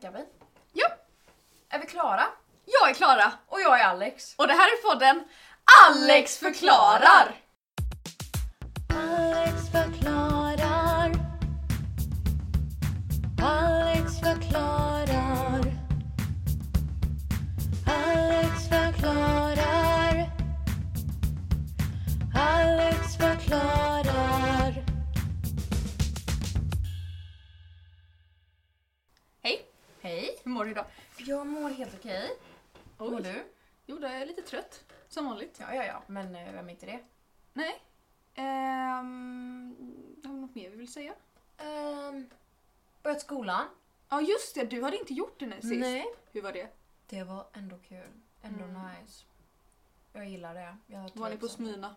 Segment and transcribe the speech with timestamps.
[0.00, 0.24] räcka vi.
[0.72, 0.88] Ja.
[1.68, 2.26] Är vi klara?
[2.64, 4.34] Jag är Klara Och jag är Alex.
[4.36, 5.24] och det här är podden
[5.88, 7.34] Alex förklarar!
[8.94, 10.19] Alex förklarar.
[30.60, 30.86] Mår du idag?
[31.16, 32.30] Jag mår helt okej.
[32.98, 33.44] Hur mår du?
[33.86, 34.84] Jo, jag är lite trött.
[35.08, 35.56] Som vanligt.
[35.60, 36.02] Ja, ja, ja.
[36.06, 37.00] Men eh, vem är inte det?
[37.52, 37.82] Nej.
[38.34, 39.76] Ehm,
[40.24, 41.14] har vi något mer vi vill säga?
[41.62, 42.30] Um,
[43.02, 43.66] börjat skolan.
[44.08, 45.80] Ja just det, du hade inte gjort det nu sist.
[45.80, 46.06] Nej.
[46.32, 46.68] Hur var det?
[47.06, 48.10] Det var ändå kul.
[48.42, 48.82] Ändå Mm.
[49.00, 49.24] nice.
[50.12, 50.76] Jag gillar det.
[50.86, 51.52] Jag Var ni på trivs.
[51.52, 51.94] Smyna?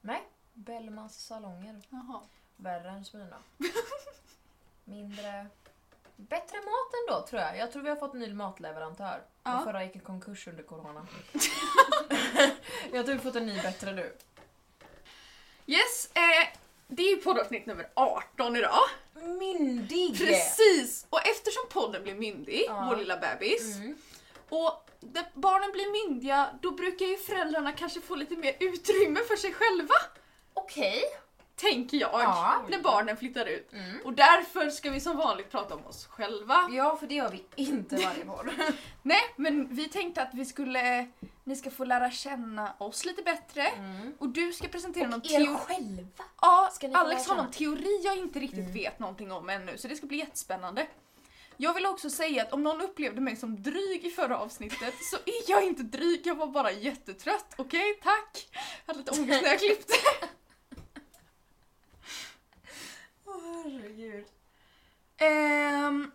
[0.00, 0.22] Nej.
[0.54, 1.82] Bellmans salonger.
[1.88, 2.20] Jaha.
[2.56, 3.42] Värre än Smyna.
[4.84, 5.46] Mindre...
[6.16, 7.58] Bättre mat ändå tror jag.
[7.58, 9.22] Jag tror vi har fått en ny matleverantör.
[9.42, 9.50] Ja.
[9.50, 11.06] Den förra gick i konkurs under corona.
[12.92, 14.12] jag tror vi har fått en ny bättre nu.
[15.66, 16.48] Yes, eh,
[16.88, 18.78] det är ju poddavsnitt nummer 18 idag.
[19.14, 20.18] Myndig!
[20.18, 21.06] Precis!
[21.10, 22.86] Och eftersom podden blir myndig, Ja.
[22.90, 23.96] vår lilla bebis, Mm.
[24.48, 29.36] och när barnen blir myndiga då brukar ju föräldrarna kanske få lite mer utrymme för
[29.36, 29.94] sig själva.
[30.54, 31.02] Okej.
[31.56, 32.62] Tänker jag, Ja.
[32.68, 33.72] när barnen flyttar ut.
[33.72, 34.00] Mm.
[34.04, 36.68] Och därför ska vi som vanligt prata om oss själva.
[36.70, 38.48] Ja, för det gör vi inte varje podd.
[39.02, 41.08] Nej, men vi tänkte att vi skulle,
[41.44, 43.62] ni ska få lära känna oss lite bättre.
[43.68, 44.14] Mm.
[44.18, 45.56] Och du ska presentera någon Och er teori.
[45.66, 46.24] själva.
[46.40, 48.72] Ja, Alex har någon teori jag inte riktigt Mm.
[48.72, 50.86] vet någonting om ännu, så det ska bli jättespännande.
[51.56, 55.16] Jag vill också säga att om någon upplevde mig som dryg i förra avsnittet så
[55.16, 57.54] är jag inte dryg, jag var bara jättetrött.
[57.58, 58.48] Okej, tack!
[58.52, 59.92] Jag hade lite ångest när jag klippte.
[63.28, 64.26] Åh herregud.
[65.16, 66.10] Ehm,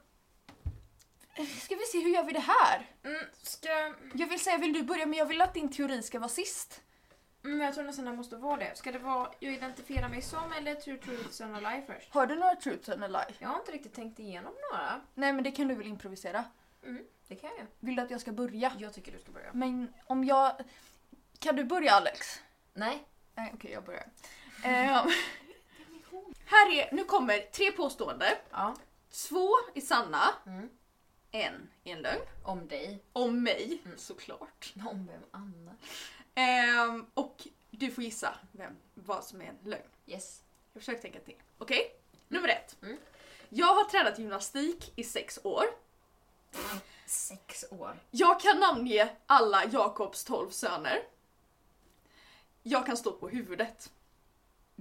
[1.61, 2.89] ska vi se, hur gör vi det här?
[3.03, 3.93] Mm, ska...
[4.13, 5.05] Jag vill säga, vill du börja?
[5.05, 6.81] Men jag vill att din teori ska vara sist.
[7.43, 8.77] Mm, jag tror nästan det måste vara det.
[8.77, 12.13] Ska det vara jag identifierar mig som eller true truths and a lie först?
[12.13, 13.35] Har du några truths and a lie?
[13.39, 15.01] Jag har inte riktigt tänkt igenom några.
[15.13, 16.43] Nej men det kan du väl improvisera?
[16.83, 17.67] Mm, det kan jag.
[17.79, 18.71] Vill du att jag ska börja?
[18.77, 19.49] Jag tycker du ska börja.
[19.53, 20.53] Men om jag...
[21.39, 22.41] Kan du börja Alex?
[22.73, 23.03] Nej.
[23.35, 24.05] Nej okej, jag börjar.
[26.51, 28.35] Här är, nu kommer tre påståenden.
[28.51, 28.75] Ja.
[29.29, 30.69] Två är sanna, Mm.
[31.31, 32.21] en är en lögn.
[32.43, 33.03] Om dig.
[33.13, 33.97] Om mig, Mm.
[33.97, 34.73] såklart.
[34.89, 36.11] Om vem annars?
[36.35, 39.87] Ehm, och du får gissa vem, vad som är en lögn.
[40.05, 40.41] Yes.
[40.73, 41.35] Jag försöker tänka till.
[41.57, 41.95] Okej?
[42.27, 42.75] Nummer ett.
[42.81, 42.97] Mm.
[43.49, 45.63] Jag har tränat gymnastik i sex år.
[47.05, 47.99] Sex år.
[48.11, 51.03] Jag kan namnge alla Jakobs tolv söner.
[52.63, 53.91] Jag kan stå på huvudet.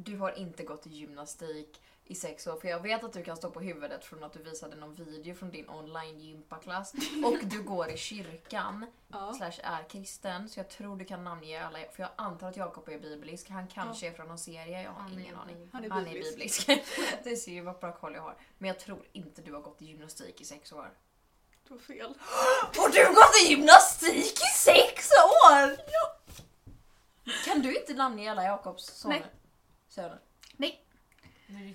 [0.04, 3.36] Du har inte gått i gymnastik i sex år för jag vet att du kan
[3.36, 6.92] stå på huvudet från att du visade någon video från din online gympaklass
[7.24, 9.34] och du går i kyrkan Ja.
[9.34, 12.88] slash är kristen så jag tror du kan namnge alla för jag antar att Jakob
[12.88, 13.48] är biblisk.
[13.50, 15.70] Han kanske är från någon serie, jag har Han är ingen aning.
[15.72, 16.66] Han är Han är biblisk.
[17.24, 18.36] det ser ju vad bra koll jag har.
[18.58, 20.90] Men jag tror inte du har gått i gymnastik i sex år.
[21.64, 22.14] Det var fel.
[22.76, 25.76] Har du gått i gymnastik i sex år?
[25.92, 26.16] Ja!
[27.44, 29.18] Kan du inte namnge alla Jakobs söner?
[29.20, 29.26] Nej.
[29.90, 30.20] Söner?
[30.56, 30.84] Nej.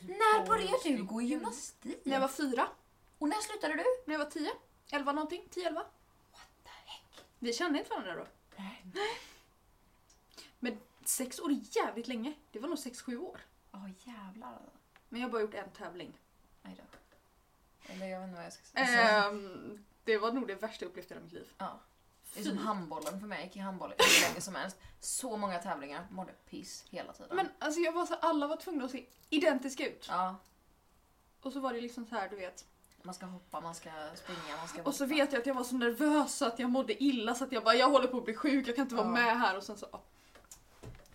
[0.07, 2.05] När började du gå i gymnastik?
[2.05, 2.67] När jag var fyra.
[3.17, 3.83] Och när slutade du?
[4.05, 4.51] När jag var tio.
[4.91, 5.43] Elva någonting.
[5.49, 5.79] Tio, elva.
[6.31, 7.25] What the heck?
[7.39, 8.27] Vi kände inte varandra då.
[8.55, 8.83] Nej.
[10.59, 12.33] Men sex år är jävligt länge.
[12.51, 13.41] Det var nog sex, sju år.
[13.71, 14.59] Åh jävlar.
[15.09, 16.17] Men jag har bara gjort en tävling.
[16.61, 16.83] Nej då.
[17.93, 19.25] Eller jag vet inte vad jag ska säga.
[19.25, 21.47] Ehm, det var nog det värsta jag upplevt i hela mitt liv.
[21.57, 21.79] ja.
[22.35, 23.38] Det är som handbollen för mig.
[23.38, 24.78] Jag gick i handboll hur länge som helst.
[25.00, 26.07] Så många tävlingar.
[26.12, 27.35] Mådde piss hela tiden.
[27.35, 30.06] Men alltså jag var så alla var tvungna att se identiska ut.
[30.09, 30.35] Ja.
[31.41, 32.66] Och så var det liksom så här, du vet.
[33.03, 35.63] Man ska hoppa, man ska springa, man ska Och så vet jag att jag var
[35.63, 38.25] så nervös så att jag mådde illa så att jag bara, jag håller på att
[38.25, 39.12] bli sjuk, jag kan inte vara Ja.
[39.12, 40.00] med här och sen så.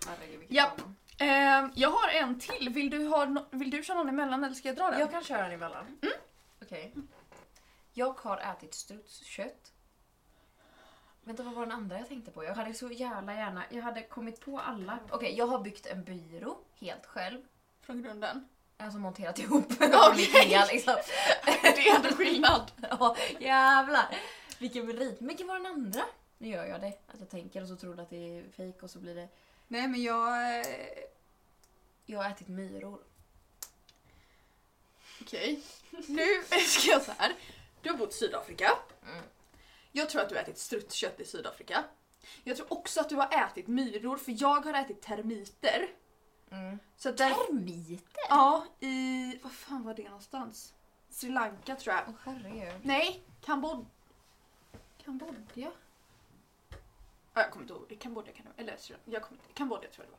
[0.07, 0.95] Herregud, trauma.
[1.19, 4.55] Ehm, jag har en till, vill du, ha no- vill du köra någon emellan eller
[4.55, 5.01] ska jag dra den?
[5.01, 5.99] Jag kan köra den emellan.
[6.63, 6.95] Okej.
[7.93, 9.73] Jag har ätit strutskött.
[11.31, 12.45] Vänta, vad var den andra jag tänkte på?
[12.45, 13.65] Jag hade så jävla gärna...
[13.71, 14.99] Jag hade kommit på alla.
[15.11, 17.43] Okej, jag har byggt en byrå helt själv.
[17.81, 18.49] Från grunden.
[18.77, 20.23] Alltså monterat ihop okay.
[20.23, 20.95] Ikea liksom.
[21.63, 22.73] det är ändå skillnad.
[22.91, 24.19] Ja, jävlar.
[24.59, 25.21] Vilken merit.
[25.21, 26.03] Men vilken var den andra?
[26.39, 26.99] Nu gör jag det.
[27.07, 29.29] Att jag tänker och så tror du att det är fejk och så blir det...
[29.69, 30.59] Nej men jag...
[30.59, 30.67] eh,
[32.07, 32.99] Jag har ätit myror.
[35.21, 35.63] Okej.
[36.07, 37.35] Nu ska jag så här.
[37.83, 38.71] Du har bott i Sydafrika.
[39.07, 39.25] Mm.
[39.93, 41.85] Jag tror att du har ätit strutskött i Sydafrika.
[42.45, 45.89] Jag tror också att du har ätit myror för jag har ätit termiter.
[46.51, 46.79] Mm.
[46.97, 48.23] Så där, Termiter?
[48.29, 49.39] ja, i...
[49.43, 50.75] Vad fan var det någonstans?
[51.11, 52.05] Sri Lanka tror jag.
[52.09, 52.81] Åh herregud.
[52.83, 53.87] Nej, Kambod...
[55.05, 55.71] Kambodja?
[57.35, 57.97] Ja, jag kommer inte ihåg.
[58.01, 60.17] Kambodja kan det Eller Sri- jag kommer inte Kambodja tror jag det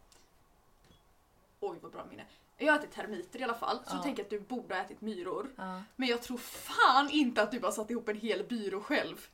[1.59, 1.71] var.
[1.71, 2.25] Oj vad bra minne.
[2.57, 3.93] Jag har ätit termiter i alla fall, så Ja.
[3.95, 5.53] jag tänker att du borde ha ätit myror.
[5.57, 5.83] Ja.
[5.95, 9.27] Men jag tror fan inte att du har satt ihop en hel byrå själv.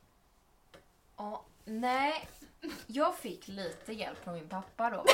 [1.18, 2.28] Ja, nej,
[2.86, 5.04] jag fick lite hjälp från min pappa då va?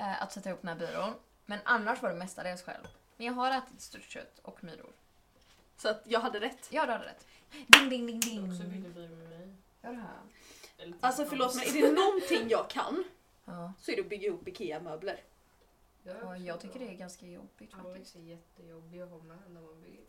[0.00, 1.14] Eh, att sätta ihop den här byrån.
[1.46, 2.84] Men annars var det mestadels själv.
[3.16, 4.92] Men jag har ätit strutskött och myror.
[5.76, 6.68] Så att jag hade rätt.
[6.70, 7.26] Ja, du hade rätt.
[7.66, 8.84] Ding, ding, ding, Jag har också byggt ding.
[8.86, 9.54] en byrå med mig.
[9.80, 10.20] Ja, det här.
[10.86, 13.04] Typ Alltså förlåt men är det någonting jag kan
[13.44, 13.72] Ja.
[13.78, 15.20] så är det att bygga ihop IKEA-möbler.
[16.04, 18.00] Och jag tycker det är ganska jobbigt faktiskt.
[18.00, 20.02] också jättejobbig att ha med när man bygger.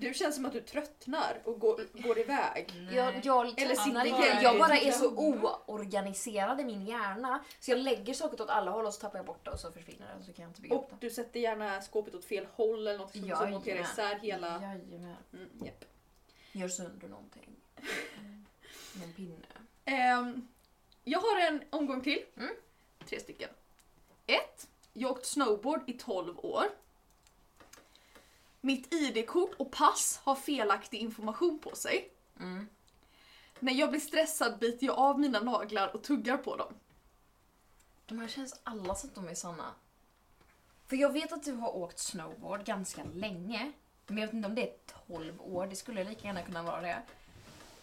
[0.00, 2.88] Du känns som att du tröttnar och går, går iväg.
[2.92, 4.22] Jag, jag, Eller tröttnar sitter inte.
[4.22, 7.44] helt jag bara är så oorganiserad i min hjärna.
[7.60, 9.72] Så jag lägger saker åt alla håll och så tappar jag bort det och så
[9.72, 11.06] försvinner det och så kan jag inte bygga upp Och det.
[11.06, 14.62] du sätter gärna skåpet åt fel håll eller något som ja, monterar isär hela...
[14.62, 15.16] Jajamän.
[15.32, 15.84] Mm, japp.
[16.52, 17.56] Gör sönder någonting.
[19.00, 19.46] Någon pinne.
[19.84, 20.48] Ehm,
[21.04, 22.22] jag har en omgång till.
[22.36, 22.54] Mm.
[23.08, 23.50] Tre stycken.
[24.26, 24.68] Ett.
[24.98, 26.64] Jag har åkt snowboard i 12 år.
[28.60, 32.10] Mitt ID-kort och pass har felaktig information på sig.
[32.40, 32.68] Mm.
[33.60, 36.74] När jag blir stressad biter jag av mina naglar och tuggar på dem.
[38.06, 39.74] De här känns alla som att de är sanna.
[40.86, 43.72] För jag vet att du har åkt snowboard ganska länge.
[44.06, 44.76] Men jag vet inte om det är
[45.06, 45.66] 12 år.
[45.66, 47.02] Det skulle lika gärna kunna vara det.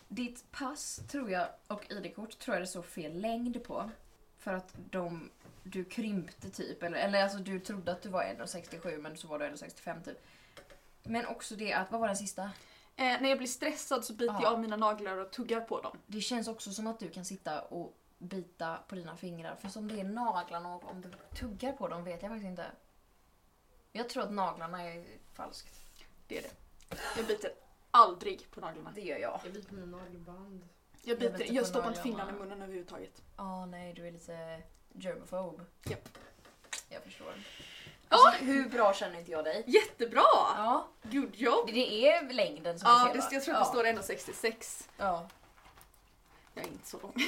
[0.07, 3.92] Ditt pass tror jag och ID-kort tror jag det står fel längd på.
[4.38, 5.30] För att de,
[5.63, 6.83] du krympte typ.
[6.83, 10.18] Eller, eller alltså du trodde att du var 1,67 men så var du 1,65 typ.
[11.04, 12.42] Men också det att, vad var den sista?
[12.95, 14.39] Eh, när jag blir stressad så biter Ja.
[14.44, 15.98] jag av mina naglar och tuggar på dem.
[16.07, 19.56] Det känns också som att du kan sitta och bita på dina fingrar.
[19.56, 22.65] För som det är naglarna och om du tuggar på dem vet jag faktiskt inte.
[23.92, 25.80] Jag tror att naglarna är falskt.
[26.27, 26.51] Det är det.
[27.18, 27.51] Jag biter
[27.92, 28.92] aldrig på naglarna.
[28.95, 29.39] Det gör jag.
[29.45, 30.68] Jag biter mina nagelband.
[31.01, 33.21] Jag, Jag biter, jag på stoppar inte fingrarna i munnen överhuvudtaget.
[33.38, 34.62] Ja, nej, du är lite
[34.93, 35.63] germophobe.
[35.83, 36.09] Japp.
[36.89, 37.33] Jag förstår.
[38.09, 38.17] Ja.
[38.27, 39.63] Alltså, hur bra känner inte jag dig?
[39.67, 40.23] Jättebra!
[40.57, 41.69] Ja, Good job!
[41.73, 43.21] det är längden som Ja, är fel.
[43.21, 43.27] va?
[43.31, 43.65] jag tror att det
[44.03, 44.87] står 1,66.
[44.97, 45.27] Ja,
[46.53, 47.13] Jag är inte så lång.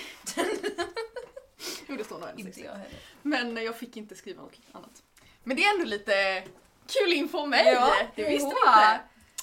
[1.87, 2.65] jo, det står nog inte 1,66.
[2.65, 2.99] jag heller.
[3.21, 5.03] Men jag fick inte skriva något annat.
[5.43, 6.43] Men det är ändå lite
[6.87, 7.65] kul info om mig!
[7.73, 8.99] Ja, det visste vi inte.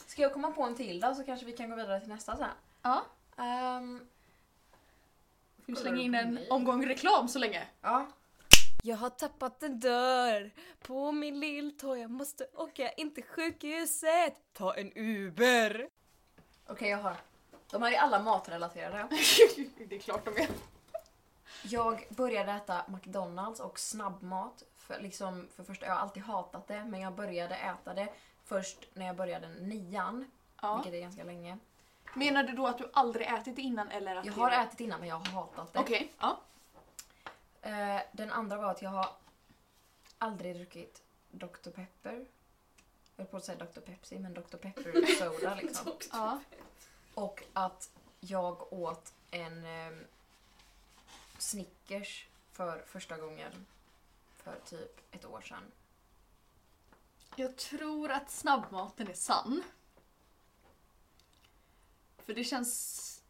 [0.07, 2.37] Ska jag komma på en till då så kanske vi kan gå vidare till nästa
[2.37, 2.49] sen.
[2.83, 3.05] Ja.
[3.39, 4.07] Ehm,
[5.67, 7.67] Får vi slänga in en omgång reklam så länge?
[7.81, 8.07] ja.
[8.85, 10.51] Jag har tappat en dörr
[10.83, 14.35] på min lilltå, jag måste åka in till sjukhuset.
[14.53, 15.89] Ta en Uber.
[16.67, 17.17] Okej, jag har.
[17.71, 19.09] De här är alla matrelaterade.
[19.89, 20.49] det är klart de är.
[21.63, 24.63] Jag började äta McDonalds och snabbmat.
[24.77, 28.09] För, liksom, för första, jag har alltid hatat det, men jag började äta det
[28.45, 30.31] först när jag började nian.
[30.63, 30.75] Ja.
[30.77, 31.59] Vilket är ganska länge.
[32.15, 34.81] Menar du då att du aldrig ätit det innan eller att Jag det- har ätit
[34.81, 35.79] innan, men jag har hatat det.
[35.79, 36.41] Okej, ja.
[37.63, 39.09] Eh, den andra var att jag har
[40.19, 41.71] aldrig druckit Dr.
[41.71, 42.27] Pepper.
[43.17, 43.81] Jag höll på att säga Dr.
[43.81, 44.57] Pepsi, men Dr.
[44.57, 45.93] Pepper soda liksom.
[46.13, 46.41] ja.
[47.15, 49.93] Och att jag åt en eh,
[51.39, 53.67] Snickers för första gången
[54.37, 55.63] för typ ett år sedan.
[57.37, 59.63] Jag tror att snabbmaten är sann.
[62.25, 63.23] För det känns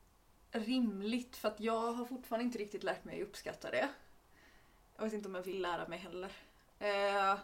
[0.50, 3.88] rimligt för att jag har fortfarande inte riktigt lärt mig uppskatta det.
[4.96, 6.32] Jag vet inte om jag vill lära mig heller.
[6.78, 7.38] Eh,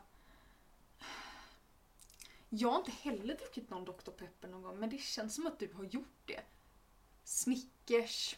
[2.49, 4.11] jag har inte heller druckit någon Dr.
[4.11, 6.41] Pepper någon gång men det känns som att du har gjort det.
[7.25, 8.37] Snickers.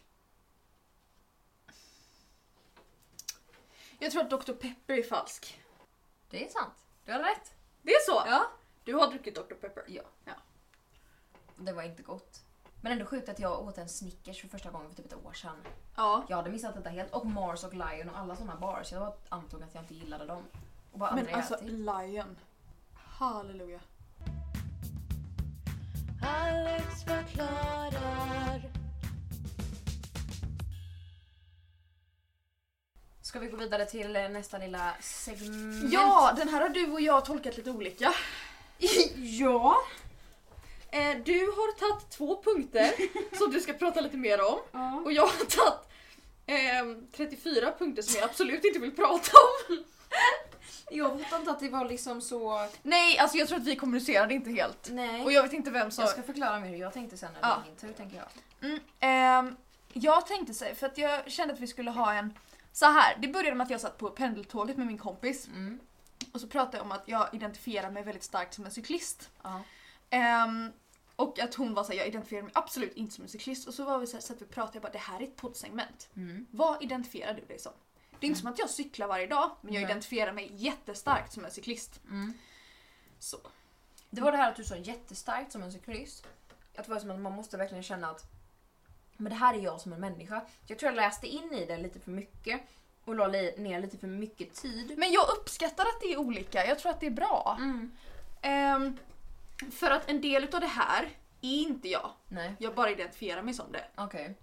[3.98, 4.52] Jag tror att Dr.
[4.52, 5.60] Pepper är falsk.
[6.30, 6.74] Det är sant.
[7.04, 7.54] Du har rätt.
[7.82, 8.22] Det är så?
[8.26, 8.50] Ja.
[8.84, 9.54] Du har druckit Dr.
[9.54, 9.84] Pepper?
[9.88, 10.02] Ja.
[10.24, 10.32] Ja.
[11.56, 12.44] Det var inte gott.
[12.80, 15.32] Men ändå sjukt att jag åt en Snickers för första gången för typ ett år
[15.32, 15.56] sedan.
[15.96, 16.24] Ja.
[16.28, 17.12] Jag hade missat detta helt.
[17.12, 18.92] Och Mars och Lion och alla såna bars.
[18.92, 20.42] Jag antog att jag inte gillade dem.
[20.92, 21.68] Och bara Men alltså ätit.
[21.68, 22.36] Lion.
[22.94, 23.80] Halleluja.
[26.22, 28.70] Alex förklarar.
[33.22, 35.92] Ska vi gå vidare till eh, nästa lilla segment?
[35.92, 38.14] Ja, den här har du och jag tolkat lite olika.
[39.14, 39.76] ja!
[40.92, 42.92] Eh, du har tagit två punkter
[43.38, 44.58] som du ska prata lite mer om.
[44.72, 45.02] ja.
[45.04, 45.80] Och jag har tagit
[46.46, 49.30] ehm, 34 punkter som jag absolut inte vill prata
[49.68, 49.78] om.
[50.92, 52.68] Jag fattar inte att det var liksom så...
[52.82, 54.88] Nej, alltså jag tror att vi kommunicerade inte helt.
[54.90, 55.24] Nej.
[55.24, 56.02] Och jag vet inte vem som...
[56.02, 57.62] Jag ska förklara mer hur jag tänkte sen när det Ja.
[57.66, 58.26] min tur tänker jag.
[58.70, 59.56] Mm, ehm,
[59.92, 62.38] jag tänkte säga, för att jag kände att vi skulle ha en...
[62.72, 65.80] Så här, det började med att jag satt på pendeltåget med min kompis Mm.
[66.32, 69.30] och så pratade jag om att jag identifierar mig väldigt starkt som en cyklist.
[69.42, 69.60] Ja.
[70.10, 70.72] Ehm,
[71.16, 73.68] Och att hon var såhär, jag identifierar mig absolut inte som en cyklist.
[73.68, 75.36] Och så var vi såhär, så att vi pratade, jag bara det här är ett
[75.36, 76.08] poddsegment.
[76.16, 76.46] Mm.
[76.50, 77.72] Vad identifierar du dig som?
[78.20, 81.44] Det är inte som att jag cyklar varje dag, men jag identifierar mig jättestarkt som
[81.44, 82.00] en cyklist.
[82.10, 82.32] Mm.
[83.18, 83.36] Så.
[84.10, 86.26] Det var det här att du sa jättestarkt som en cyklist.
[86.76, 88.24] Att det var som att man måste verkligen känna att
[89.16, 90.46] men det här är jag som en människa.
[90.66, 92.60] Jag tror jag läste in i det lite för mycket
[93.04, 94.98] och la ner lite för mycket tid.
[94.98, 97.56] Men jag uppskattar att det är olika, jag tror att det är bra.
[97.60, 97.92] Mm.
[98.42, 98.96] Ehm,
[99.70, 101.04] för att en del utav det här
[101.40, 102.12] är inte jag.
[102.28, 103.84] Nej, Jag bara identifierar mig som det.
[103.96, 104.34] okej.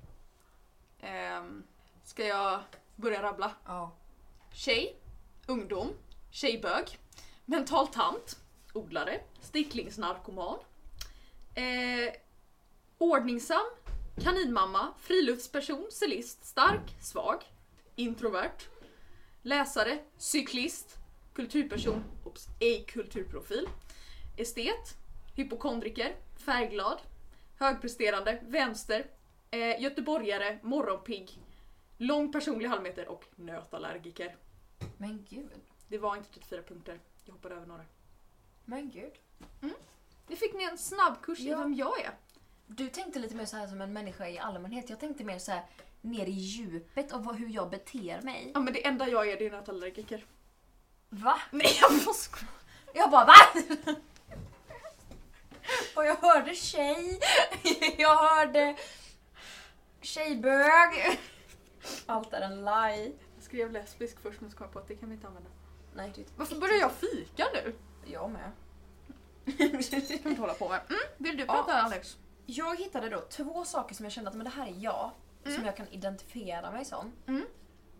[0.99, 1.63] Ehm,
[2.03, 2.59] ska jag
[2.95, 3.51] börja rabbla?
[3.65, 3.91] Ja.
[4.53, 4.95] Tjej,
[5.47, 5.89] ungdom,
[6.31, 6.99] tjejbög,
[7.45, 8.39] mental tant,
[8.73, 10.59] odlare, sticklingsnarkoman,
[11.55, 12.13] eh,
[12.97, 13.65] ordningsam,
[14.23, 17.43] kaninmamma, friluftsperson, cellist, stark, svag,
[17.95, 18.67] introvert,
[19.41, 20.95] läsare, cyklist,
[21.33, 23.69] kulturperson, ops, ej kulturprofil,
[24.37, 24.97] estet,
[25.37, 26.15] hypokondriker,
[26.45, 26.99] färgglad,
[27.59, 29.05] högpresterande, vänster,
[29.51, 31.41] eh, göteborgare, morgonpigg,
[31.97, 34.35] lång personlig halvmeter och nötallergiker.
[34.97, 35.51] Men gud.
[35.87, 36.99] Det var inte 34 punkter.
[37.25, 37.85] Jag hoppade över några.
[38.65, 39.13] Men gud.
[40.27, 41.57] Nu fick ni en snabbkurs i Ja.
[41.57, 42.11] vem jag är.
[42.67, 44.89] Du tänkte lite mer så här som en människa i allmänhet.
[44.89, 45.65] Jag tänkte mer så här
[46.01, 48.51] ner i djupet av vad, hur jag beter mig.
[48.53, 50.25] Ja men det enda jag är det är nötallergiker.
[51.09, 51.37] Va?
[51.51, 52.49] Nej jag bara skojar.
[52.93, 53.33] Jag bara va?
[55.97, 57.19] Och jag hörde tjej.
[57.97, 58.75] Jag hörde
[60.01, 61.19] tjejbög.
[62.05, 63.13] Allt är en lie.
[63.35, 65.49] Jag skrev lesbisk först men så kom jag på att det kan vi inte använda.
[65.95, 67.75] Nej, det är Varför börjar jag fika nu?
[68.05, 68.51] jag med.
[69.57, 70.79] Det kan inte hålla på med.
[70.89, 72.17] Mm, vill du prata Alex?
[72.45, 75.11] Jag hittade då två saker som jag kände att men det här är jag.
[75.43, 75.65] Som Mm.
[75.65, 77.11] jag kan identifiera mig som.
[77.27, 77.45] Mm.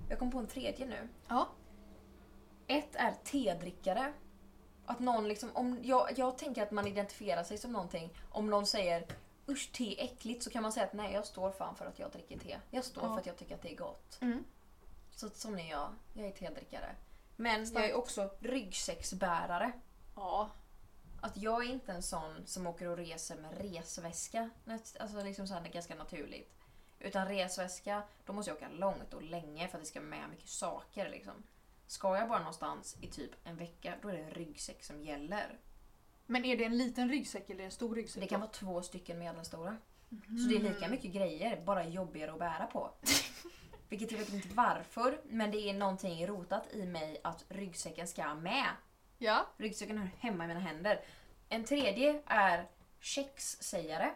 [0.10, 1.08] Jag kom på en tredje nu.
[1.28, 1.48] Ja.
[2.68, 4.14] Ett är tedrickare.
[4.90, 8.14] Att någon liksom, om jag, jag tänker att man identifierar sig som någonting.
[8.30, 9.08] Om någon säger
[9.48, 12.00] usch te är äckligt så kan man säga att nej jag står fan för att
[12.00, 12.58] jag dricker te.
[12.72, 13.10] Jag står Ja.
[13.14, 14.18] för att jag tycker att det är gott.
[14.22, 14.44] Mm.
[15.12, 15.90] Så sån är jag.
[16.14, 16.96] Jag är tedrickare.
[17.36, 17.82] Men Starkt.
[17.84, 19.72] jag är också ryggsäcksbärare.
[20.16, 20.50] Ja.
[21.22, 24.50] Att jag är inte en sån som åker och reser med resväska.
[25.00, 26.54] Alltså liksom så här, det är ganska naturligt.
[27.00, 30.50] Utan resväska, då måste jag åka långt och länge för att det ska med mycket
[30.50, 31.10] saker.
[31.10, 31.44] Liksom.
[31.88, 35.60] Ska jag bara någonstans i typ en vecka, då är det en ryggsäck som gäller.
[36.26, 38.24] Men är det en liten ryggsäck eller en stor ryggsäck?
[38.24, 39.78] Det kan vara två stycken medelstora.
[40.10, 42.92] Så det är lika mycket grejer, bara jobbigare att bära på.
[43.90, 48.36] Vilket jag vet inte varför, men det är någonting rotat i mig att ryggsäcken ska
[48.36, 48.68] med.
[49.18, 49.46] Ja.
[49.58, 51.02] Ryggsäcken hör hemma i mina händer.
[51.50, 52.68] En tredje är
[53.00, 54.12] kexsägare.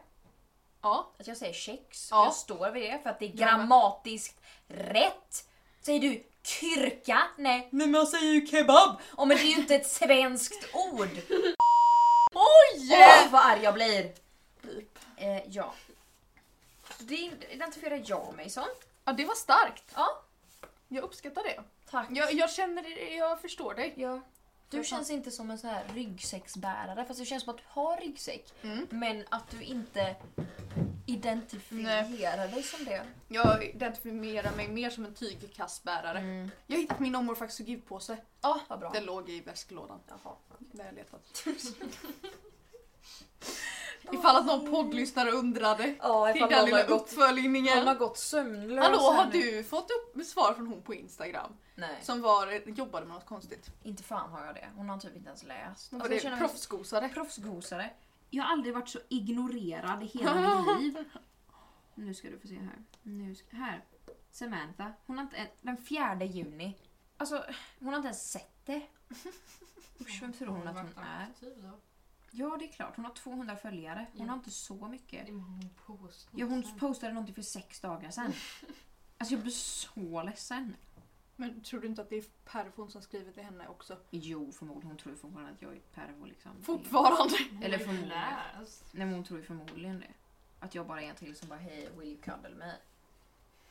[0.81, 1.11] Ja.
[1.19, 2.11] Att jag säger kex.
[2.11, 2.25] Ja.
[2.25, 5.49] Jag står vid det för att det är grammatiskt rätt.
[5.81, 7.23] Säger du kyrka?
[7.37, 9.01] Nej, men jag säger ju kebab.
[9.17, 11.09] Oh, men det är ju inte ett svenskt ord.
[12.33, 12.89] Oj!
[12.91, 14.13] Åh, vad arg jag blir.
[15.17, 15.73] Eh, ja.
[16.99, 18.65] Det identifierar jag mig som.
[19.05, 19.83] Ja det var starkt.
[19.95, 20.23] Ja.
[20.87, 21.63] Jag uppskattar det.
[21.89, 22.07] Tack.
[22.09, 23.93] Jag, jag känner jag förstår dig.
[23.97, 24.21] Ja.
[24.69, 27.97] Du känns inte som en så här ryggsäcksbärare fast det känns som att du har
[27.97, 28.53] ryggsäck.
[28.61, 28.87] Mm.
[28.89, 30.15] Men att du inte
[31.13, 33.01] identifierar dig som det.
[33.27, 36.19] Jag identifierar mig mer som en tygkassbärare.
[36.19, 36.51] Mm.
[36.67, 38.17] Jag har hittat min ommor faktiskt givpåse.
[38.41, 38.89] Ja, vad bra.
[38.89, 39.99] Den låg i väsklådan.
[40.07, 40.35] Jaha.
[40.59, 41.45] Där jag letat.
[44.11, 45.95] Ifall att någon poddlyssnare undrade.
[45.99, 47.77] Ja, Till den lilla uppföljningen.
[47.77, 51.57] Hon har gått sömnlös Hallå, har du fått upp svar från hon på Instagram?
[51.75, 53.69] Nej, Som var, jobbade med något konstigt.
[53.83, 54.67] inte fan har jag det.
[54.75, 55.91] Hon har typ inte ens läst.
[55.93, 57.09] Var Alltså, det proffsgosare?
[57.09, 57.89] proffsgosare.
[58.33, 60.97] Jag har aldrig varit så ignorerad i hela mitt liv.
[61.95, 62.83] Nu ska du få se här.
[63.03, 63.83] Nu ska, här.
[64.31, 64.93] Samantha.
[65.05, 66.77] Hon har inte, den 4 juni.
[67.17, 67.45] Alltså,
[67.79, 68.81] hon har inte ens sett det.
[70.01, 71.27] Usch, vem tror hon att hon är?
[71.61, 71.79] Då.
[72.31, 72.95] Ja, det är klart.
[72.95, 74.05] Hon har 200 följare.
[74.13, 74.31] Hon Ja.
[74.31, 75.27] har inte så mycket.
[75.27, 76.29] Hon post.
[76.35, 78.33] Ja, hon postade någonting för sex dagar sedan.
[79.17, 80.75] Alltså jag blir så ledsen.
[81.41, 83.97] Men tror du inte att det är Perfon som skrivit till henne också?
[84.09, 84.87] Jo, förmodligen.
[84.87, 86.63] Hon tror fortfarande att jag är pervo liksom.
[86.63, 87.37] Fortfarande?
[87.61, 88.23] Eller för förmodligen.
[88.91, 90.07] Nej, men hon tror ju förmodligen det.
[90.59, 92.71] Att jag bara är en till som bara hej, will you cuddle me?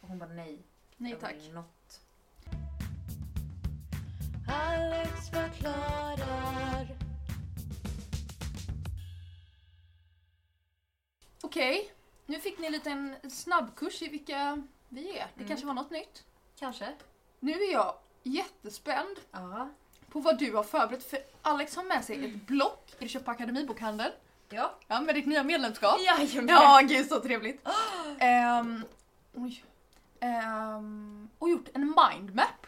[0.00, 0.62] Och hon bara nej.
[0.96, 1.34] Nej jag tack.
[1.34, 2.00] vill Not.
[4.48, 6.96] Alex förklarar.
[11.42, 11.92] Okej,
[12.26, 15.26] nu fick ni en liten snabbkurs i vilka vi är.
[15.26, 15.48] Det Mm.
[15.48, 16.24] kanske var något nytt.
[16.58, 16.94] Kanske.
[17.40, 19.68] Nu är jag jättespänd Ja.
[20.12, 22.94] på vad du har förberett för Alex har med sig ett block.
[22.98, 24.12] Är det köpt på Akademibokhandeln?
[24.48, 24.74] Ja.
[24.88, 25.96] Ja, med ditt nya medlemskap.
[26.00, 26.48] Jajamän.
[26.54, 27.68] Ja, gud så trevligt.
[28.18, 28.84] Ehm,
[29.34, 29.64] oj.
[30.20, 31.80] Ehm, och gjort en
[32.10, 32.66] mindmap.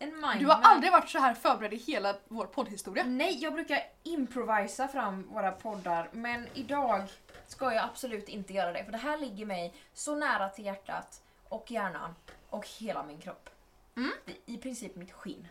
[0.00, 3.04] En mind Du har aldrig varit så här förberedd i hela vår poddhistoria.
[3.04, 7.02] Nej, jag brukar improvisa fram våra poddar, men idag
[7.46, 8.84] ska jag absolut inte göra det.
[8.84, 12.14] För det här ligger mig så nära till hjärtat och hjärnan
[12.50, 13.50] och hela min kropp.
[13.98, 14.10] Mm.
[14.46, 15.48] I princip mitt skinn.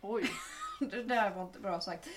[0.00, 0.30] Oj.
[0.80, 2.08] Det där var inte bra sagt.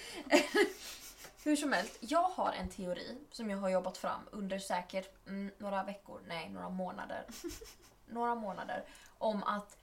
[1.43, 5.51] Hur som helst, jag har en teori som jag har jobbat fram under säkert mm,
[5.57, 7.23] några veckor, nej några månader.
[8.07, 8.83] några månader.
[9.17, 9.77] Om att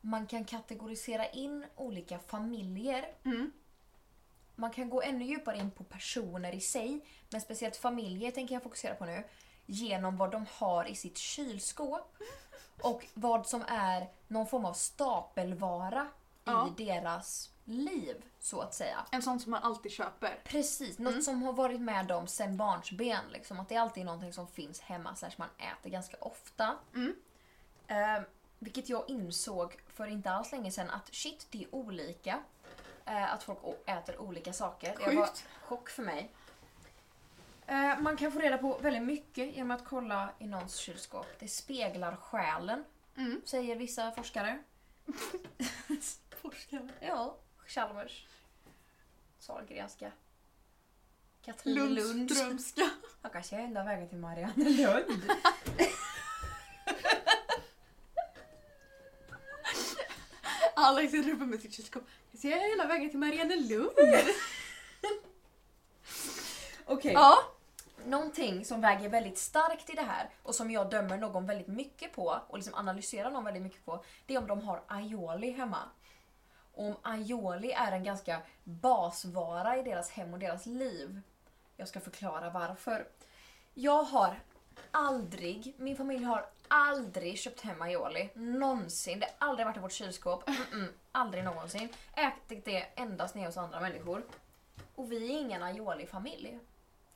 [0.00, 3.08] man kan kategorisera in olika familjer.
[3.24, 3.52] Mm.
[4.54, 8.62] Man kan gå ännu djupare in på personer i sig, men speciellt familjer tänker jag
[8.62, 9.24] fokusera på nu.
[9.66, 12.16] Genom vad de har i sitt kylskåp.
[12.82, 16.06] Och vad som är någon form av stapelvara
[16.44, 16.68] Ja.
[16.78, 18.98] i deras liv, så att säga.
[19.10, 20.40] En sån som man alltid köper.
[20.44, 21.22] Precis, något Mm.
[21.22, 23.24] som har varit med dem sen barnsben.
[23.32, 26.76] Liksom, att det är alltid någonting som finns hemma, slash man äter ganska ofta.
[26.94, 27.14] Mm.
[27.86, 28.22] Eh,
[28.58, 32.42] vilket jag insåg för inte alls länge sedan att shit, det är olika.
[33.04, 34.96] Eh, att folk äter olika saker.
[34.98, 35.44] Det var Sjukt.
[35.64, 36.30] chock för mig.
[37.70, 41.26] Eh, man kan få reda på väldigt mycket genom att kolla i någons kylskåp.
[41.38, 42.84] Det speglar själen,
[43.16, 43.40] Mm.
[43.44, 44.58] säger vissa forskare.
[46.42, 46.88] Forskare.
[47.00, 47.36] Ja,
[47.66, 48.26] Chalmers.
[49.38, 50.12] Sahlgrenska.
[51.42, 51.94] Katrinelund.
[51.94, 52.90] Lundströmska.
[53.22, 55.22] Jag kanske är enda vägen till Mariannelund.
[60.74, 62.02] Alex sitter uppe med sitt kylskåp.
[62.30, 63.90] Jag ser hela vägen till Mariannelund.
[66.84, 67.12] Okej.
[67.12, 67.38] Ja.
[68.06, 72.12] Någonting som väger väldigt starkt i det här och som jag dömer någon väldigt mycket
[72.12, 75.78] på och liksom analyserar någon väldigt mycket på, det är om de har aioli hemma.
[76.72, 81.20] Och om aioli är en ganska basvara i deras hem och deras liv.
[81.76, 83.06] Jag ska förklara varför.
[83.74, 84.40] Jag har
[84.90, 88.30] aldrig, min familj har aldrig köpt hem aioli.
[88.34, 89.20] Någonsin.
[89.20, 90.48] Det har aldrig varit i vårt kylskåp.
[90.48, 91.88] Mm-mm, aldrig någonsin.
[92.14, 94.22] Ätit det endast nere hos andra människor.
[94.94, 96.58] Och vi är ingen aioli-familj.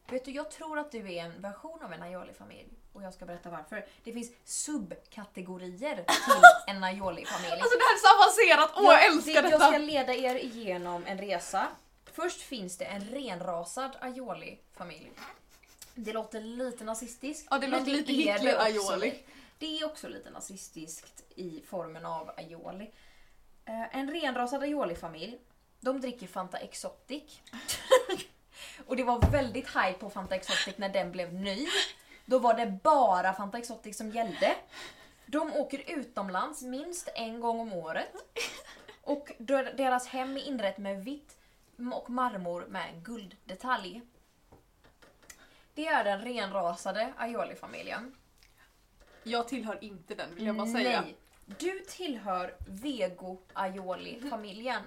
[0.08, 2.68] Vet du, jag tror att du är en version av en aioli-familj.
[2.92, 3.86] Och jag ska berätta varför.
[4.04, 6.42] Det finns subkategorier till
[6.74, 7.52] en aioli-familj.
[7.52, 8.70] Alltså det här är så avancerat.
[8.76, 9.64] Åh jag älskar det, detta.
[9.64, 11.68] Jag ska leda er igenom en resa.
[12.12, 15.10] Först finns det en renrasad aioli-familj.
[15.94, 17.48] Det låter lite nazistiskt.
[17.50, 19.14] Ja, det låter lite Hitler-aioli.
[19.58, 22.90] Det är också lite nazistiskt i formen av aioli.
[23.64, 25.38] Eh, en renrasad aioli-familj.
[25.80, 27.40] De dricker Fanta Exotic.
[28.86, 31.66] Och det var väldigt hype på Fanta Exotic när den blev ny.
[32.24, 34.56] Då var det bara Fanta Exotic som gällde.
[35.26, 38.14] De åker utomlands minst en gång om året.
[39.02, 39.32] Och
[39.76, 41.36] deras hem är inrett med vitt
[41.92, 44.02] och marmor med gulddetalj.
[45.74, 48.14] Det är den renrasade aioli-familjen.
[49.22, 51.00] Jag tillhör inte den vill jag bara säga.
[51.00, 51.16] Nej.
[51.46, 54.82] Du tillhör vego-aioli-familjen.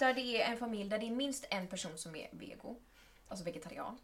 [0.00, 2.76] Där det är en familj där det är minst en person som är vego.
[3.28, 3.98] Alltså vegetarian.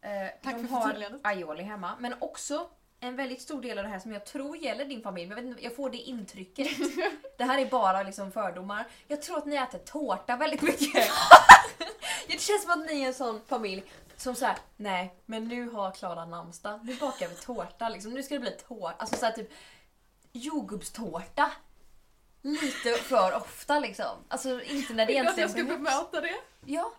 [0.00, 0.10] Eh,
[0.42, 1.96] Tack de för har aioli hemma.
[2.00, 2.68] Men också
[3.00, 5.28] en väldigt stor del av det här som jag tror gäller din familj.
[5.28, 6.68] Men jag, inte, jag får det intrycket.
[7.38, 8.86] det här är bara liksom fördomar.
[9.08, 10.94] Jag tror att ni äter tårta väldigt mycket.
[12.26, 13.84] det känns som att ni är en sån familj
[14.16, 18.12] som säger nej men nu har Klara namnsdag, nu bakar vi tårta liksom.
[18.12, 18.94] Nu ska det bli tårta.
[18.98, 19.52] Alltså såhär typ
[20.32, 21.50] jordgubbstårta.
[22.46, 24.16] Lite för ofta liksom.
[24.28, 25.78] Alltså inte när det du att egentligen jag ska behövs.
[25.78, 26.34] bemöta det?
[26.64, 26.92] Ja.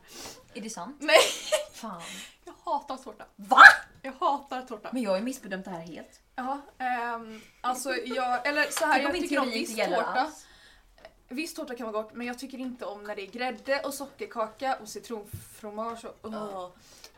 [0.53, 0.97] Är det sant?
[0.99, 1.19] Nej.
[1.73, 2.01] Fan.
[2.45, 3.25] Jag hatar tårta.
[3.35, 3.61] Va?
[4.01, 4.89] Jag hatar tårta.
[4.93, 6.21] Men jag har ju missbedömt det här helt.
[6.35, 10.03] Ja, ehm, alltså jag, eller så här, jag tycker om viss tårta.
[10.05, 10.45] alls.
[11.27, 13.93] Viss tårta kan vara gott men jag tycker inte om när det är grädde och
[13.93, 16.69] sockerkaka och citronfromage och, Åh.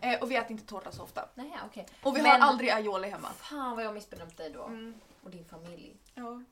[0.02, 1.26] eh, och vi äter inte tårta så ofta.
[1.36, 1.88] Nej, okej.
[2.04, 3.30] Och vi Men- har aldrig aioli hemma.
[3.39, 4.63] Fan vad jag missbedömt dig då.
[4.63, 5.96] Mm, Och din familj.
[6.13, 6.44] ja.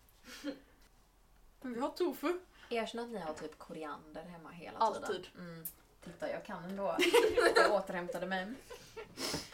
[1.62, 2.40] Men vi har tofu.
[2.70, 5.06] Erkänn att ni har typ koriander hemma hela Alltid.
[5.08, 5.26] tiden.
[5.38, 5.66] Mm.
[6.04, 6.96] Titta, jag kan ändå.
[7.56, 8.48] jag återhämtade mig.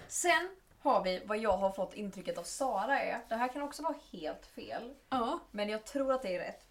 [0.08, 3.22] Sen har vi vad jag har fått intrycket av Sara är.
[3.30, 4.94] Det här kan också vara helt fel.
[5.10, 5.40] Ja.
[5.52, 6.66] Men jag tror att det är rätt.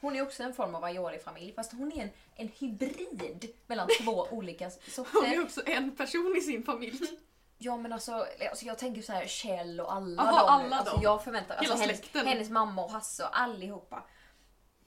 [0.00, 4.26] Hon är också en form av aioli-familj fast hon är en, en hybrid mellan två
[4.30, 5.42] olika Hon är sorter.
[5.42, 7.00] också en person i sin familj.
[7.60, 10.48] Ja men alltså, alltså jag tänker så här Kjell och alla Aha, dem.
[10.48, 11.02] alla alltså, dem.
[11.02, 12.26] jag förväntar alltså, Hela hennes, släkten.
[12.26, 14.02] hennes mamma och Hasse och allihopa.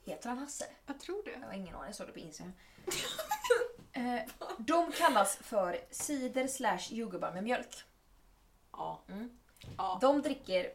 [0.04, 0.64] Heter han Hasse?
[0.86, 1.30] Jag tror det.
[1.30, 2.52] Jag har ingen aning, jag såg det på Instagram.
[3.92, 4.20] eh,
[4.58, 7.84] de kallas för cider slash jordgubbar med mjölk.
[8.72, 9.02] Ja.
[9.08, 9.38] Mm.
[9.76, 9.98] ja.
[10.00, 10.72] De dricker,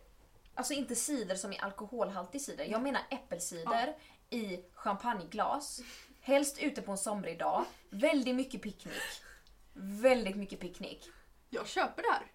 [0.54, 3.96] alltså inte cider som är alkoholhaltig cider, jag menar äppelcider
[4.30, 5.82] i champagneglas.
[6.22, 7.66] Helst ute på en somrig dag.
[7.90, 9.22] Väldigt mycket picknick.
[9.74, 11.10] Väldigt mycket picknick.
[11.50, 12.32] Jag köper det här.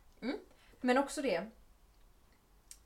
[0.81, 1.50] Men också det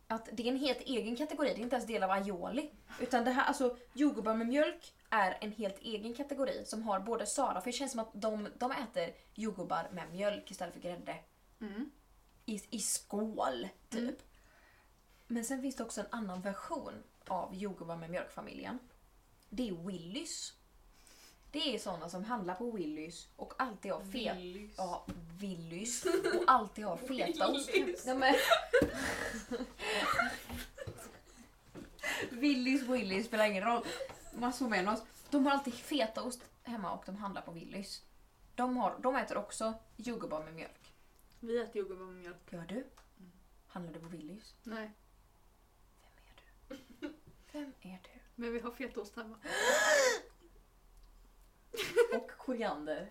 [0.08, 2.70] att det är en helt egen kategori, det är inte ens del av aioli.
[3.00, 7.26] Utan det här, alltså jordgubbar med mjölk är en helt egen kategori som har både
[7.26, 11.16] Sara, för det känns som att de, de äter jordgubbar med mjölk istället för grädde.
[11.60, 11.90] Mm.
[12.46, 14.00] i, i skål, typ.
[14.02, 14.14] Mm.
[15.26, 18.78] Men sen finns det också en annan version av jordgubbar med mjölkfamiljen.
[19.48, 20.52] Det är Willys.
[21.56, 24.36] Det är såna som handlar på Willys och alltid har fet...
[24.36, 24.74] Willys.
[24.76, 25.06] Ja,
[25.40, 26.04] Willys.
[26.04, 27.74] Och alltid har fetaost.
[27.74, 28.06] Willys.
[28.06, 28.34] Ja, men...
[32.30, 33.84] Willys, Willys spelar ingen roll.
[34.34, 35.02] Massor med oss.
[35.30, 38.02] De har alltid fetaost hemma och de handlar på Willys.
[38.54, 40.94] De, har, de äter också jordgubbar med mjölk.
[41.40, 42.52] Vi äter jordgubbar med mjölk.
[42.52, 42.86] Gör du?
[43.66, 44.54] Handlar du på Willys?
[44.62, 44.90] Nej,
[46.68, 47.12] Vem är du?
[47.52, 48.20] Vem är du?
[48.34, 49.38] men vi har fetaost hemma.
[52.14, 53.08] Och koriander.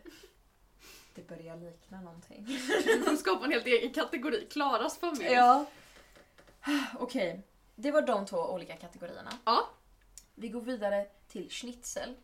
[1.16, 2.46] Det börjar likna någonting.
[2.86, 4.48] Du får skapa en helt egen kategori.
[4.52, 5.26] Klaras familj.
[5.34, 5.66] Ja.
[7.00, 7.42] Okej.
[7.76, 9.32] Det var de två olika kategorierna.
[9.46, 9.70] Ja.
[10.36, 12.16] Vi går vidare till schnitzel.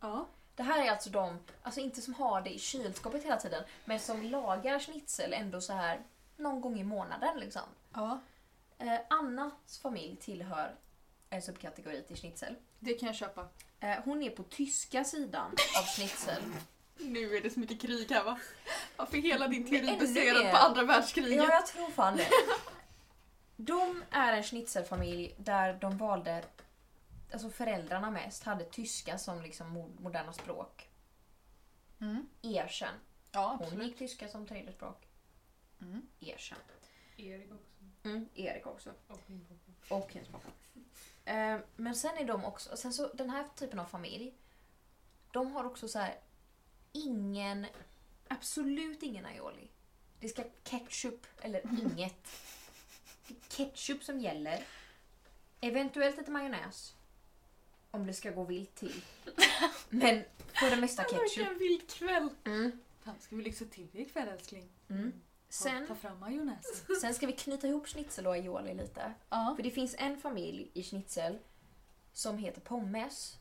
[0.00, 0.26] Ja.
[0.54, 4.00] Det här är alltså de, alltså inte som har det i kylskåpet hela tiden, men
[4.00, 6.00] som lagar schnitzel ändå så här
[6.36, 7.62] någon gång i månaden liksom.
[7.94, 8.20] ja.
[8.78, 10.74] Eh, Annas familj tillhör
[11.30, 12.56] en subkategori till schnitzel.
[12.78, 13.48] Det kan jag köpa.
[13.80, 16.42] Eh, hon är på tyska sidan av schnitzel.
[16.98, 18.40] Nu är det så mycket krig här va?
[18.96, 21.36] Varför är hela din teori baserad på andra världskriget?
[21.36, 22.28] Ja, jag tror fan det.
[23.56, 26.44] De är en schnitzelfamilj där de valde,
[27.32, 30.88] alltså föräldrarna mest, hade tyska som liksom mo- moderna språk.
[32.00, 32.26] Mm.
[32.42, 32.94] Erkänn.
[33.32, 33.86] Ja, Hon absolut.
[33.86, 35.06] gick tyska som tredje språk.
[35.82, 36.02] Mm.
[36.20, 36.58] Erkänn.
[37.16, 38.08] Erik också.
[38.08, 38.94] Mm, Erik också.
[39.08, 39.94] Och min pappa.
[39.94, 40.48] Och hennes pappa.
[41.24, 44.34] Eh, men sen är de också, sen så den här typen av familj,
[45.32, 46.20] de har också så här
[46.92, 47.66] ingen,
[48.28, 49.68] absolut ingen aioli.
[50.20, 52.26] Det ska ketchup eller inget.
[53.28, 54.64] Det är ketchup som gäller.
[55.60, 56.94] Eventuellt lite majonnäs.
[57.90, 59.04] Om det ska gå vilt till.
[59.88, 61.36] Men för det mesta ketchup.
[61.36, 62.28] Vilken vild kväll!
[62.44, 62.80] Mm.
[63.04, 64.68] Fan, ska vi lyxa till det ikväll älskling?
[64.88, 65.12] Mm.
[65.48, 65.86] Sen...
[65.86, 66.84] Ta fram majonnäs.
[67.00, 69.12] sen ska vi knyta ihop schnitzel och aioli lite.
[69.28, 69.52] Ja.
[69.56, 71.38] För det finns en familj i schnitzel
[72.12, 73.38] som heter pommes.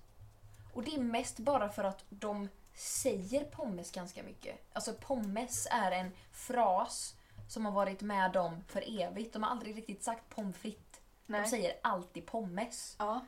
[0.74, 4.70] Och det är mest bara för att de säger pommes ganska mycket.
[4.74, 7.15] Alltså pommes är en fras
[7.50, 9.34] som har varit med dem för evigt.
[9.34, 11.00] De har aldrig riktigt sagt pommes frites.
[11.28, 12.96] De säger alltid pommes.
[13.00, 13.26] Ja.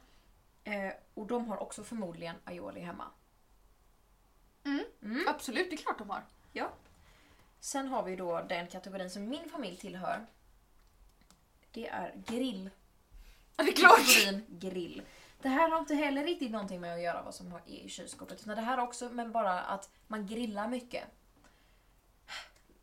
[0.63, 3.05] Eh, och de har också förmodligen aioli hemma.
[4.65, 4.85] Mm.
[5.01, 5.27] Mm.
[5.27, 6.23] Absolut, det är klart de har.
[7.59, 10.25] Sen har vi då den kategorin som min familj tillhör.
[11.71, 12.69] Det är grill.
[13.57, 13.97] Ja, det är klart!
[13.97, 15.01] Kategorin grill.
[15.41, 18.41] Det här har inte heller riktigt någonting med att göra vad som är i kylskåpet.
[18.41, 21.03] Utan det här också men bara att man grillar mycket.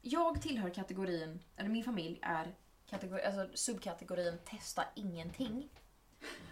[0.03, 2.55] Jag tillhör kategorin, eller min familj är
[2.87, 5.69] kategori, alltså subkategorin testa ingenting.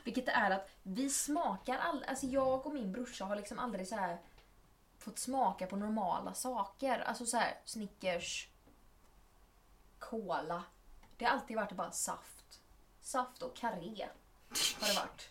[0.04, 3.96] Vilket är att vi smakar all, alltså jag och min brorsa har liksom aldrig så
[3.96, 4.18] här
[5.02, 6.98] fått smaka på normala saker.
[6.98, 8.48] Alltså så här Snickers,
[9.98, 10.64] Cola.
[11.16, 12.60] Det har alltid varit bara saft.
[13.00, 14.08] Saft och karré
[14.80, 15.28] har det varit.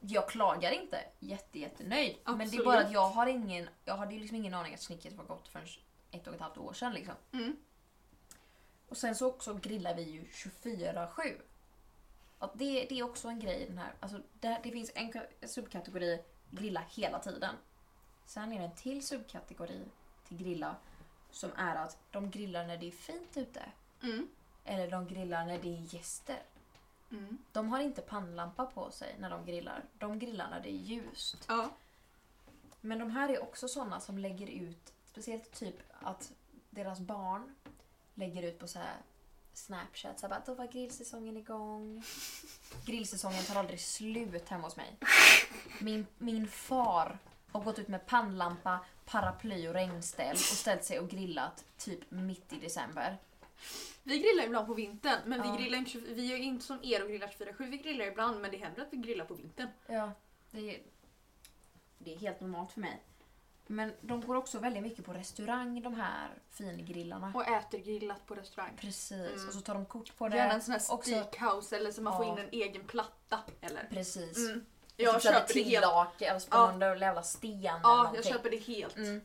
[0.00, 1.04] Jag klagar inte.
[1.18, 2.16] Jätte, jättenöjd.
[2.24, 2.64] Men det är Absolut.
[2.64, 5.66] bara att jag har ingen, jag hade liksom ingen aning att Snickers var gott förrän
[6.10, 6.92] ett och ett halvt år sedan.
[6.92, 7.14] Liksom.
[7.32, 7.56] Mm.
[8.88, 11.40] Och sen så också grillar vi ju 24-7.
[12.38, 13.94] Att det, det är också en grej den här.
[14.00, 17.54] Alltså det, det finns en ka- subkategori grilla hela tiden.
[18.26, 19.84] Sen är det en till subkategori
[20.28, 20.76] till grilla
[21.30, 23.62] som är att de grillar när det är fint ute.
[24.02, 24.28] Mm.
[24.64, 26.42] Eller de grillar när det är gäster.
[27.10, 27.38] Mm.
[27.52, 29.84] De har inte pannlampa på sig när de grillar.
[29.98, 31.44] De grillar när det är ljust.
[31.48, 31.70] Ja.
[32.80, 36.32] Men de här är också såna som lägger ut, speciellt typ att
[36.70, 37.54] deras barn
[38.14, 38.96] lägger ut på så här
[39.54, 42.04] Snapchat så bara, då var grillsäsongen igång.
[42.86, 44.96] Grillsäsongen tar aldrig slut hemma hos mig.
[45.80, 47.18] Min, min far
[47.52, 52.52] har gått ut med pannlampa, paraply och regnställ och ställt sig och grillat typ mitt
[52.52, 53.18] i december.
[54.02, 55.52] Vi grillar ibland på vintern, men Ja.
[55.56, 57.70] vi grillar inte, vi är inte som er och grillar 24-7.
[57.70, 59.68] Vi grillar ibland, men det händer att vi grillar på vintern.
[59.86, 60.12] Ja,
[60.50, 60.82] det är,
[61.98, 63.02] det är helt normalt för mig.
[63.66, 67.32] Men de går också väldigt mycket på restaurang, de här fingrillarna.
[67.34, 68.72] Och äter grillat på restaurang.
[68.76, 69.48] Precis, Mm.
[69.48, 70.36] och så tar de kort på det.
[70.36, 72.32] Gärna en sån här steakhouse eller så man får Ja.
[72.32, 73.40] in en egen platta.
[73.60, 73.86] Eller?
[73.90, 74.38] Precis.
[74.38, 74.66] Mm.
[74.96, 75.82] Jag köper det helt.
[76.18, 78.96] Tillake spännande eller jävla sten eller Ja, jag köper det helt.
[78.96, 79.20] Mm.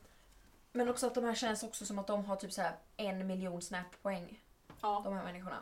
[0.72, 3.28] Men också att de här känns också som att de har typ så här en
[3.28, 4.42] miljon snappoäng.
[4.82, 5.02] Ja.
[5.06, 5.60] De här människorna.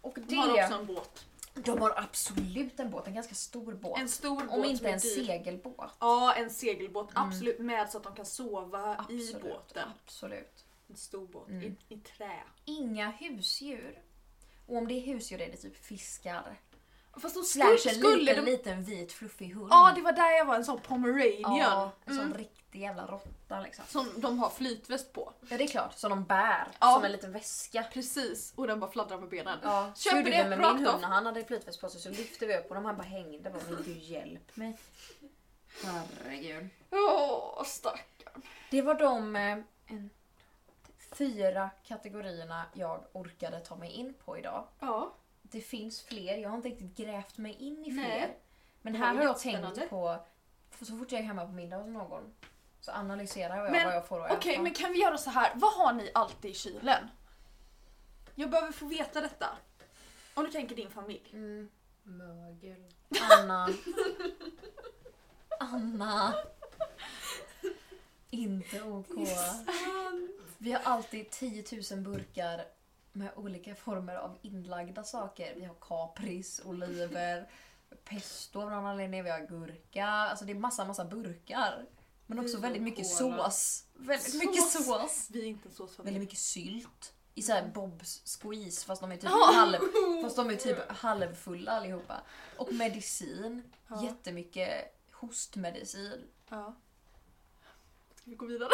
[0.00, 1.26] Och De har det, också en båt.
[1.54, 3.98] de har absolut en båt, en ganska stor båt.
[4.00, 5.24] En stor båt Om inte en dyr.
[5.26, 5.90] segelbåt.
[6.00, 7.10] Ja, en segelbåt.
[7.16, 7.28] Mm.
[7.28, 7.58] Absolut.
[7.58, 9.88] Med så att de kan sova i Absolut, båten.
[10.04, 10.64] absolut.
[10.88, 11.48] En stor båt.
[11.48, 11.62] Mm.
[11.88, 12.40] I, I trä.
[12.64, 14.02] Inga husdjur.
[14.66, 16.60] Och om det är husdjur är det typ fiskar.
[17.20, 18.50] Fast de Slash skulle, en skulle liten, de...
[18.50, 19.68] liten vit fluffig hund.
[19.70, 21.56] Ja, det var där jag var, en sån pomeranian.
[21.56, 22.38] Ja, en sån Mm.
[22.38, 23.84] riktig jävla råtta liksom.
[23.88, 25.32] Som de har flytväst på.
[25.48, 26.68] Ja det är klart, som de bär.
[26.80, 26.94] Ja.
[26.94, 27.84] Som en liten väska.
[27.92, 29.58] Precis, och den bara fladdrar med benen.
[29.62, 32.46] Ja, Köper gjorde det med min hund när han hade flytväst på sig så lyfte
[32.46, 33.50] vi upp och de här bara hängde.
[33.50, 34.78] Bara, men gud hjälp mig.
[35.84, 36.68] Herregud.
[36.90, 38.42] Åh, stackarn.
[38.70, 40.10] Det var de eh, en,
[41.12, 44.64] fyra kategorierna jag orkade ta mig in på idag.
[44.80, 45.14] Ja.
[45.54, 48.02] Det finns fler, jag har inte riktigt grävt mig in i fler.
[48.02, 48.38] Nej.
[48.82, 50.24] Men här har jag tänkt på,
[50.70, 52.34] för så fort jag är hemma på middag hos någon
[52.80, 54.62] så analyserar jag Men, vad jag får att Okej, äta.
[54.62, 55.52] men kan vi göra så här?
[55.54, 57.08] Vad har ni alltid i kylen?
[58.34, 59.46] Jag behöver få veta detta.
[60.34, 61.30] Om du tänker din familj.
[61.32, 61.70] Mm,
[62.02, 62.84] Mögel.
[63.30, 63.68] Anna.
[65.58, 66.34] Anna.
[68.30, 69.28] Inte OK.
[70.58, 72.64] Vi har alltid 10 000 burkar
[73.14, 75.54] med olika former av inlagda saker.
[75.56, 77.50] Vi har kapris, oliver,
[78.04, 80.06] pesto av någon anledning, vi har gurka.
[80.06, 81.86] Alltså det är massa, massa burkar.
[82.26, 83.50] Men också väldigt mycket cola.
[83.50, 83.84] sås.
[83.94, 84.86] Väldigt mycket Sås.
[84.86, 85.28] sås.
[85.32, 86.12] Vi är inte en såsfamilj.
[86.14, 87.12] Väldigt mycket sylt.
[87.34, 89.50] I såhär Bobs squeeze fast de är typ, Ja.
[89.54, 89.78] halv,
[90.22, 92.20] fast de är typ halvfulla allihopa.
[92.58, 93.62] Och medicin.
[93.88, 94.04] Ja.
[94.04, 96.24] Jättemycket hostmedicin.
[96.50, 96.74] Ja.
[98.24, 98.68] Ska vi gå vidare?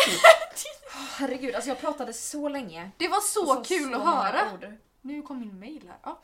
[1.19, 2.91] Herregud, alltså jag pratade så länge.
[2.97, 4.53] Det var så, så kul så att höra.
[4.53, 4.67] ord.
[5.01, 5.99] Nu kom min mail här.
[6.03, 6.21] Ja.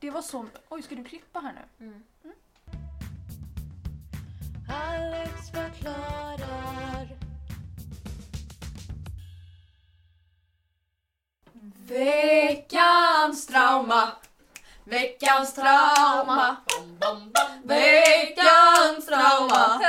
[0.00, 0.46] Det var så...
[0.68, 1.86] Oj, ska du klippa här nu?
[1.86, 2.02] Mm.
[4.68, 7.08] Alex förklarar.
[11.88, 14.12] Veckans trauma.
[14.84, 16.56] Veckans trauma.
[17.64, 19.80] Veckans trauma.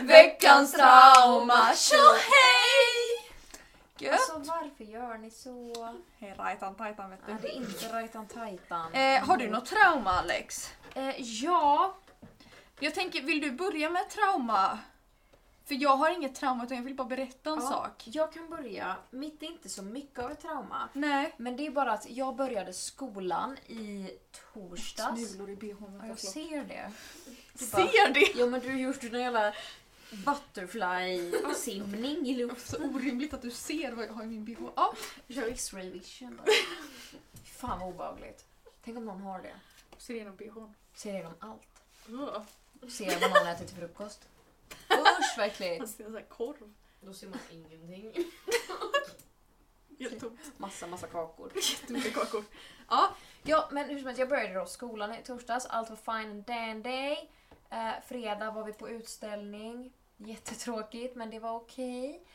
[0.00, 1.74] Veckans trauma.
[1.74, 3.30] Tjohej!
[3.98, 4.12] Gött.
[4.12, 5.74] Alltså varför gör ni så?
[6.18, 8.94] Hej rajtan tajtan vet Ja, det är inte rajtan tajtan.
[8.94, 10.70] Eh, har du något trauma Alex?
[10.94, 11.94] Eh, ja.
[12.80, 14.78] Jag tänker, vill du börja med trauma?
[15.64, 17.62] För jag har inget trauma utan jag vill bara berätta en ja.
[17.68, 18.02] sak.
[18.06, 18.96] Jag kan börja.
[19.10, 20.88] Mitt är inte så mycket av ett trauma.
[20.92, 21.34] Nej.
[21.36, 24.10] Men det är bara att jag började skolan i
[24.52, 25.32] torsdags.
[25.32, 26.00] Smulor i bhn.
[26.02, 26.92] Ja, jag ser det.
[27.52, 28.32] Du bara, Ser det?
[28.34, 29.54] Jo men du har gjort någon jävla
[30.10, 32.80] butterfly-simning i luften.
[32.80, 34.60] Så orimligt att du ser vad jag har i min bh.
[34.76, 34.94] Ja.
[35.26, 36.36] Du kör X-ray vision.
[36.36, 36.46] bara.
[37.44, 38.44] Fan vad obehagligt.
[38.84, 39.54] Tänk om någon har det.
[39.98, 40.74] Ser igenom bhn.
[40.94, 41.82] Ser igenom allt.
[42.08, 42.42] Uh.
[42.88, 44.28] Ser vad någon äter till frukost.
[45.20, 45.78] Usch vad äckligt.
[45.78, 46.74] Han ser en sån här korv.
[47.00, 48.12] Då ser man ingenting.
[49.98, 50.40] Helt tomt.
[50.56, 51.52] Massa massa kakor.
[51.54, 52.44] Jättemycket kakor.
[53.42, 55.66] Ja men hur som helst, jag började då skolan i torsdags.
[55.66, 57.16] Allt var fine and dandy.
[57.70, 59.92] Eh, fredag var vi på utställning.
[60.16, 62.26] Jättetråkigt men det var okej.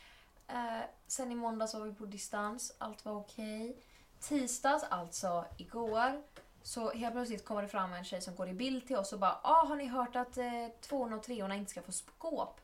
[0.48, 2.74] Eh, sen i måndags var vi på distans.
[2.78, 3.76] Allt var okej.
[4.20, 6.22] Tisdags, alltså igår,
[6.62, 9.18] så helt plötsligt kommer det fram en tjej som går i bild till oss och
[9.18, 12.60] bara ah, har ni hört att eh, tvåorna och treorna inte ska få skåp?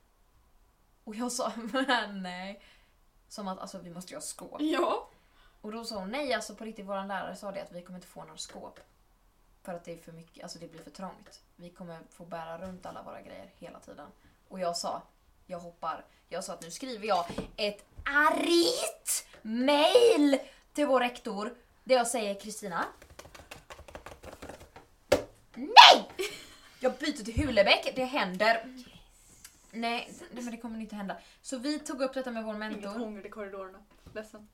[1.06, 1.52] Och jag sa
[2.12, 2.62] nej.
[3.28, 4.60] Som att alltså vi måste ha skåp.
[4.60, 5.08] Ja.
[5.60, 7.98] Och då sa hon nej, alltså på riktigt, vår lärare sa det att vi kommer
[7.98, 8.80] inte få några skåp.
[9.62, 11.42] För att det är för mycket, alltså det blir för trångt.
[11.56, 14.06] Vi kommer få bära runt alla våra grejer hela tiden.
[14.48, 15.02] Och jag sa,
[15.46, 16.04] jag hoppar.
[16.28, 20.38] Jag sa att nu skriver jag ett argt mail
[20.72, 21.54] till vår rektor.
[21.84, 22.84] Där jag säger Kristina.
[25.54, 26.10] Nej!
[26.80, 28.86] Jag byter till Hulebäck, det händer.
[29.76, 31.16] Nej, det- men det kommer inte hända.
[31.42, 32.98] Så vi tog upp detta med vår Inget mentor.
[32.98, 33.78] hångel i korridorerna.
[34.14, 34.48] Ledsen.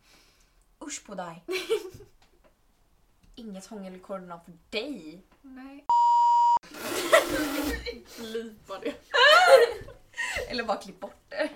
[0.80, 1.44] Usch på dig.
[3.35, 5.22] Inget hångel i korridorerna för dig.
[5.42, 5.85] Nej.
[8.20, 8.94] Lipa det.
[10.48, 11.48] Eller bara klipp bort det.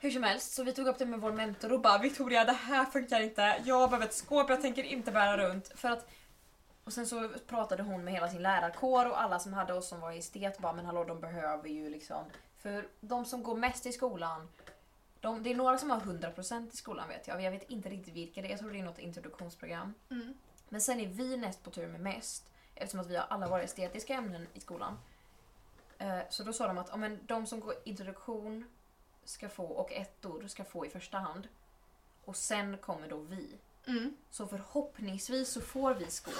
[0.00, 2.52] Hur som helst, så vi tog upp det med vår mentor och bara Victoria det
[2.52, 3.62] här funkar inte.
[3.64, 5.72] Jag behöver ett skåp, jag tänker inte bära runt.
[5.74, 6.08] För att
[6.86, 10.00] och sen så pratade hon med hela sin lärarkår och alla som hade oss som
[10.00, 12.24] var i estet bara men hallå de behöver ju liksom.
[12.56, 14.48] För de som går mest i skolan,
[15.20, 17.42] de, det är några som har 100% i skolan vet jag.
[17.42, 19.94] Jag vet inte riktigt vilka det är, jag tror det är något introduktionsprogram.
[20.10, 20.34] Mm.
[20.68, 23.62] Men sen är vi näst på tur med mest eftersom att vi har alla våra
[23.62, 24.98] estetiska ämnen i skolan.
[25.98, 28.64] Eh, Så då sa de att men de som går introduktion
[29.24, 31.48] ska få och ettor ska få i första hand.
[32.24, 33.58] Och sen kommer då vi.
[33.86, 34.16] Mm.
[34.30, 36.34] Så förhoppningsvis så får vi skåp.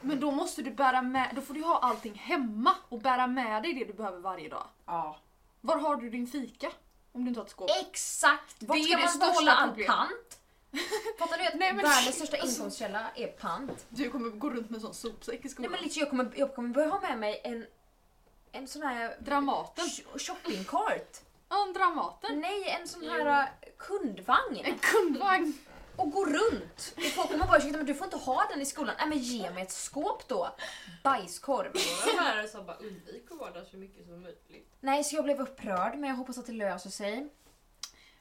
[0.00, 3.62] Men då måste du bära med, då får du ha allting hemma och bära med
[3.62, 4.66] dig det du behöver varje dag.
[4.86, 5.16] Ja.
[5.60, 6.72] Var har du din fika?
[7.12, 7.70] Om du inte har ett skåp.
[7.80, 8.56] Exakt!
[8.62, 10.38] Vart Det är ska man ståla all pant?
[11.18, 13.86] Fattar du att Nej, men- världens största inkomstkälla är pant?
[13.88, 15.70] Du kommer gå runt med en sån sopsäck i Nej skolan.
[15.72, 17.66] men liksom, jag, kommer, jag kommer börja ha med mig en,
[18.52, 19.84] en sån här Dramaten.
[19.84, 21.20] sh- shoppingcart.
[21.48, 22.40] Ja, en Dramaten.
[22.40, 24.56] Nej, en sån här uh, kundvagn.
[24.64, 25.58] En kundvagn.
[26.00, 26.94] Och gå runt.
[26.96, 28.94] Och folk kommer bara ursäkta men du får inte ha den i skolan.
[28.98, 30.56] Nej men ge mig ett skåp då.
[31.04, 31.72] Bajskorv.
[31.72, 34.76] Våra lärare sa bara undvik att vara där så mycket som möjligt.
[34.80, 37.28] Nej så jag blev upprörd men jag hoppas att det löser sig.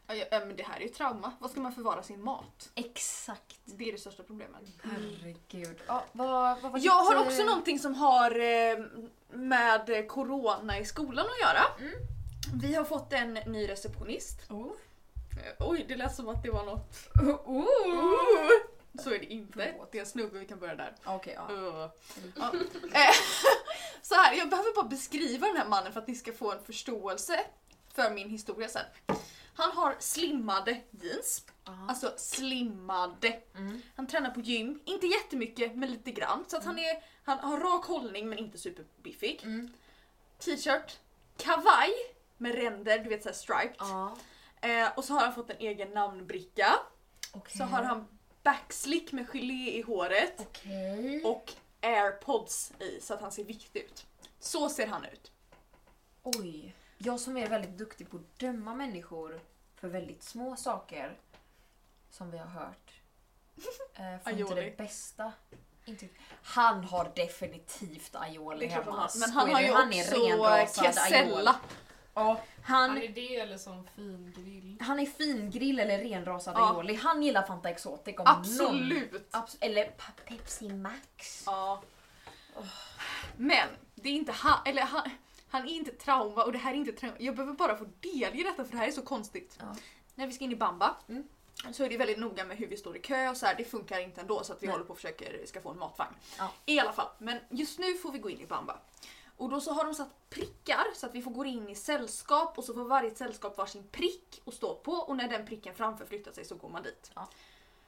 [0.07, 1.33] Ja, ja, men det här är ju trauma.
[1.39, 2.69] Vad ska man förvara sin mat?
[2.75, 3.59] Exakt.
[3.65, 4.61] Det är det största problemet.
[4.83, 5.77] Herregud.
[5.87, 8.77] Ja, vad, vad var Jag har ditt, också eh, någonting som har eh,
[9.29, 11.63] med corona i skolan att göra.
[11.79, 11.93] Mm.
[12.61, 14.51] Vi har fått en ny receptionist.
[14.51, 14.71] Oh.
[15.45, 17.09] Eh, Oj, det lät som att det var något...
[17.45, 18.49] Oh.
[19.03, 19.73] Så är det inte.
[19.91, 20.95] Det är en snubbe, vi kan börja där.
[21.05, 21.53] Okej, ja.
[21.53, 21.89] Uh.
[22.35, 22.51] Ja.
[22.93, 23.15] Eh,
[24.01, 26.63] Så här, jag behöver bara beskriva den här mannen för att ni ska få en
[26.63, 27.45] förståelse
[27.93, 28.85] för min historia sen.
[29.53, 31.45] Han har slimmade jeans.
[31.87, 33.39] Alltså slimmade.
[33.55, 33.81] Mm.
[33.95, 36.45] Han tränar på gym, inte jättemycket men lite grann.
[36.47, 39.39] Så att han, är, han har rak hållning men inte superbiffig.
[39.43, 39.73] Mm.
[40.39, 40.97] T-shirt,
[41.37, 41.91] kavaj
[42.37, 43.75] med ränder, du vet såhär striped.
[43.79, 44.17] Ja.
[44.61, 46.75] Eh, och så har han fått en egen namnbricka.
[47.33, 47.57] Okej.
[47.57, 48.07] Så har han
[48.43, 50.33] backslick med gelé i håret.
[50.37, 51.23] Okej.
[51.23, 54.05] och airpods i så att han ser viktig ut.
[54.39, 55.31] Så ser han ut.
[56.23, 56.75] Oj.
[56.97, 59.41] Jag som är väldigt duktig på att döma människor
[59.75, 61.17] för väldigt små saker.
[62.09, 62.93] Som vi har hört.
[63.93, 65.33] Eh, får inte det bästa.
[65.85, 66.07] Inte.
[66.43, 68.91] Han har definitivt aioli hemma.
[68.91, 69.09] han.
[69.15, 70.81] Men han har ju han också.
[70.83, 71.55] Casella.
[72.13, 74.77] Ja, Han han, är det eller som fin grill?
[74.81, 76.69] han är fingrill eller renrasad Ja.
[76.73, 76.95] aioli.
[76.95, 79.11] Han gillar Fanta Exotic om Absolut.
[79.11, 79.21] Någon.
[79.43, 81.43] Abs- eller Pe- Pepsi Max.
[81.45, 81.81] Ja.
[83.37, 85.09] Men det är inte han, eller han,
[85.49, 87.15] han är inte trauma och det här är inte trauma.
[87.19, 89.57] Jag behöver bara få delge detta för det här är så konstigt.
[89.59, 89.75] Ja.
[90.15, 91.23] När vi ska in i bamba Mm.
[91.71, 93.55] så är det väldigt noga med hur vi står i kö och så här.
[93.55, 94.71] Det funkar inte ändå så att vi Nej.
[94.73, 96.13] håller på och försöker ska få en matvagn.
[96.37, 96.51] Ja.
[96.65, 98.79] I alla fall, men just nu får vi gå in i bamba.
[99.39, 102.57] Och då så har de satt prickar så att vi får gå in i sällskap
[102.57, 106.05] och så får varje sällskap varsin prick att stå på och när den pricken framför
[106.05, 107.11] flyttar sig så går man dit.
[107.15, 107.29] Ja.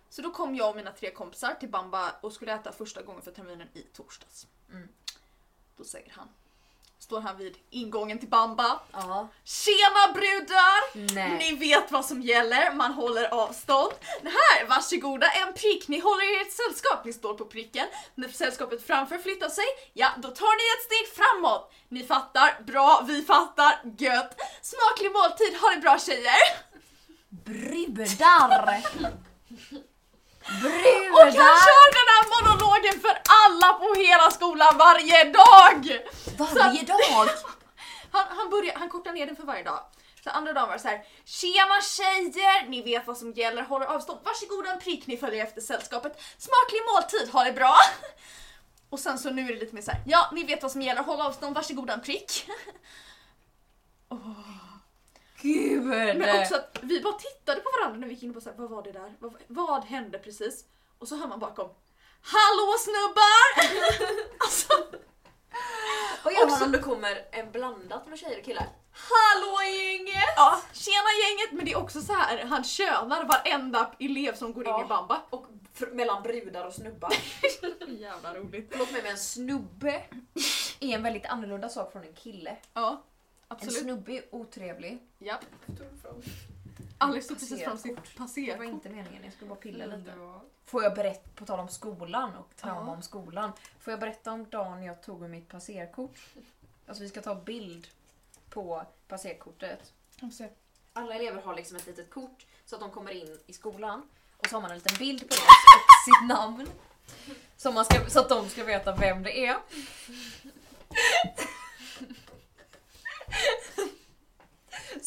[0.10, 3.22] Så då kom jag och mina tre kompisar till Bamba och skulle äta första gången
[3.22, 4.48] för terminen i torsdags.
[4.70, 4.88] Mm.
[5.78, 6.30] Då säger han,
[7.02, 8.80] står han vid ingången till Bamba.
[8.92, 9.28] Ja.
[9.44, 11.14] Tjena brudar!
[11.16, 11.38] Nej.
[11.38, 13.94] Ni vet vad som gäller, man håller avstånd.
[14.24, 15.88] Här, varsågoda, en prick.
[15.88, 17.88] Ni håller er i ett sällskap, ni står på pricken.
[18.16, 21.74] När sällskapet framför flyttar sig, ja då tar ni ett steg framåt.
[21.90, 24.38] Ni fattar, bra, vi fattar, gött.
[24.62, 26.42] Smaklig måltid, ha det bra tjejer!
[27.30, 28.82] Brudar!
[30.46, 31.58] Och han Brudar!
[31.68, 36.00] kör den här monologen för alla på hela skolan varje dag!
[36.38, 37.30] Varje dag!
[38.14, 39.80] Han, han, börjar, han kortar ner den för varje dag.
[40.24, 43.86] Så andra dagen var det så här: Tjena tjejer, ni vet vad som gäller, håller
[43.86, 44.20] avstånd.
[44.24, 46.22] Varsågoda en prick, ni följer efter sällskapet.
[46.38, 47.78] Smaklig måltid, ha det bra!
[48.90, 50.82] Och sen så nu är det lite mer så här: ja ni vet vad som
[50.82, 52.46] gäller, håll avstånd, varsågoda en prick.
[55.42, 55.84] Gud!
[56.18, 58.50] Men också att vi bara tittade på varandra när vi gick in och bara så
[58.50, 59.14] här, vad var det där?
[59.20, 60.66] Vad, vad hände precis?
[61.00, 61.70] Och så hör man bakom
[62.24, 63.78] Hallå snubbar!
[64.40, 64.74] alltså,
[66.24, 68.66] Vad gör också- man om det kommer en blandat med tjejer och killar?
[68.94, 70.34] Hallå gänget!
[70.36, 71.52] ja, tjena gänget!
[71.52, 74.86] Men det är också så här, han könar varenda elev som går in Ja.
[74.86, 75.22] i Bamba.
[75.30, 75.46] Och
[75.78, 77.14] fr- mellan brudar och snubbar.
[77.88, 78.68] Jävla roligt.
[78.72, 79.92] Förlåt mig men en snubbe
[80.80, 82.58] är en väldigt annorlunda sak från en kille.
[82.74, 83.04] Ja,
[83.52, 83.82] absolut.
[83.82, 85.00] snubbe är otrevlig.
[85.18, 85.40] Ja.
[85.68, 86.22] Tog fram.
[86.98, 88.06] Alice tog precis fram Passerkort.
[88.08, 88.66] sitt Det var passerkort.
[88.66, 90.14] inte meningen, jag skulle bara pilla lite.
[90.66, 92.96] Får jag berätta, på tal om skolan och trauma Ja.
[92.96, 93.52] om skolan.
[93.80, 96.20] Får jag berätta om dagen jag tog med mitt passerkort?
[96.88, 97.88] Alltså vi ska ta bild
[98.50, 99.94] på passerkortet.
[100.94, 104.48] Alla elever har liksom ett litet kort så att de kommer in i skolan och
[104.48, 106.68] så har man en liten bild på det och sitt namn.
[107.58, 109.58] Så, man ska, så att de ska veta vem det är.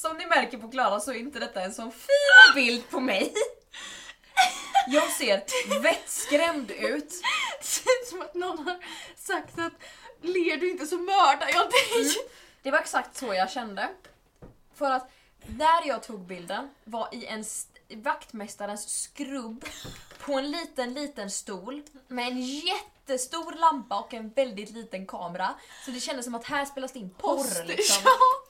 [0.05, 3.35] Som ni märker på Klara så är inte detta en sån fin bild på mig.
[4.89, 5.43] Jag ser
[5.81, 7.09] vettskrämd ut.
[7.61, 8.79] Det ser ut som att någon har
[9.17, 9.73] sagt att
[10.23, 12.15] ler du inte så mördar jag dig.
[12.63, 13.89] Det var exakt så jag kände.
[14.75, 15.11] För att
[15.47, 19.65] när jag tog bilden var i en st- vaktmästarens skrubb
[20.19, 25.55] på en liten, liten stol med en jättestor lampa och en väldigt liten kamera.
[25.85, 27.65] Så det kändes som att här spelas det in porr Poster.
[27.65, 28.03] liksom.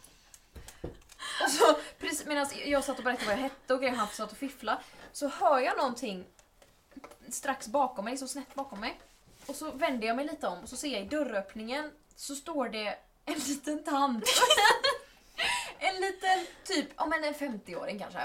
[1.42, 4.32] Och så precis medan jag satt och berättade vad jag hette och grejer, han satt
[4.32, 4.80] och fiffla
[5.12, 6.24] så hör jag någonting
[7.28, 9.01] strax bakom mig, så snett bakom mig.
[9.47, 12.68] Och så vänder jag mig lite om och så ser jag i dörröppningen så står
[12.68, 14.24] det en liten tant.
[15.78, 18.20] en liten typ, ja men en 50-åring kanske.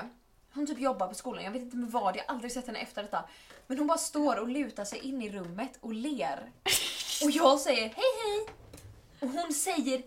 [0.54, 2.80] Hon typ jobbar på skolan, jag vet inte med vad, jag har aldrig sett henne
[2.80, 3.24] efter detta.
[3.68, 6.52] Men hon bara står och lutar sig in i rummet och ler.
[7.24, 7.94] Och jag säger hej
[8.24, 8.48] hej!
[9.20, 10.04] Och hon säger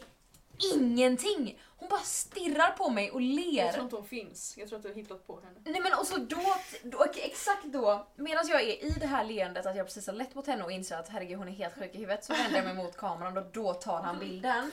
[0.75, 1.59] ingenting.
[1.83, 3.73] Hon bara stirrar på mig och Jag ler.
[3.73, 4.55] tror inte hon finns.
[4.59, 5.61] Jag tror att du har hittat på henne.
[5.65, 9.25] Nej men och så då, då okej, exakt då, medan jag är i det här
[9.25, 11.75] leendet att jag precis har lett mot henne och inser att herregud hon är helt
[11.75, 14.71] sjuk i huvudet så vänder jag mig mot kameran och då tar han bilden.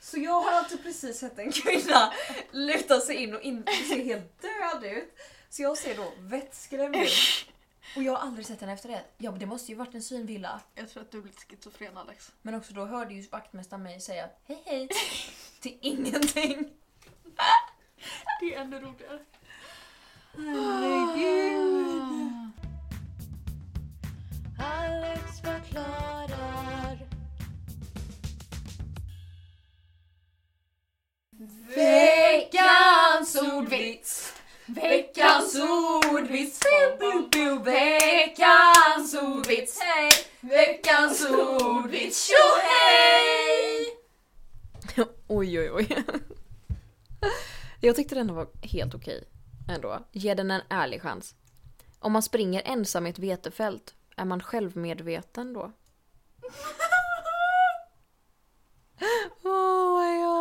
[0.00, 2.12] Så jag har alltså precis sett en kvinna
[2.50, 5.14] luta sig in och inte se helt död ut.
[5.50, 7.10] Så jag ser då vettskrämd ut.
[7.96, 9.04] Och jag har aldrig sett henne efter det.
[9.18, 10.60] Ja det måste ju varit en synvilla.
[10.74, 12.32] Jag tror att du blir schizofren Alex.
[12.42, 14.88] Men också då hörde ju vaktmästaren mig säga hej hej
[15.60, 16.70] till ingenting.
[18.40, 19.18] Det är ännu roligare.
[24.58, 26.98] Alex förklarar.
[31.74, 34.41] Veckans ordvits!
[34.66, 36.60] Veckans ordvits!
[37.64, 39.80] Veckans ordvits!
[39.80, 40.10] Hej!
[40.40, 42.28] Veckans ordvits!
[42.28, 43.86] Tjohej!
[45.28, 46.04] Oj, oj, oj.
[47.80, 49.24] Jag tyckte den var helt okej
[49.68, 50.06] ändå.
[50.12, 51.34] Ge den en ärlig chans.
[51.98, 55.72] Om man springer ensam i ett vetefält, är man självmedveten då?
[59.42, 60.31] Oh my god.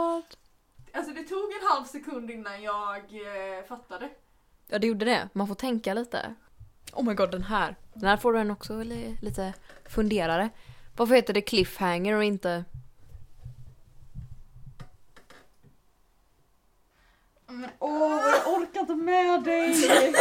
[0.94, 4.10] Alltså det tog en halv sekund innan jag eh, fattade.
[4.68, 5.30] Ja, det gjorde det.
[5.34, 6.36] Man får tänka lite.
[6.94, 7.76] Oh my god, den här.
[7.94, 9.54] Den här får du en också li- lite
[9.86, 10.50] funderare.
[10.98, 12.66] Varför heter det cliffhanger och inte...
[17.80, 19.76] Åh, jag orkar inte med dig!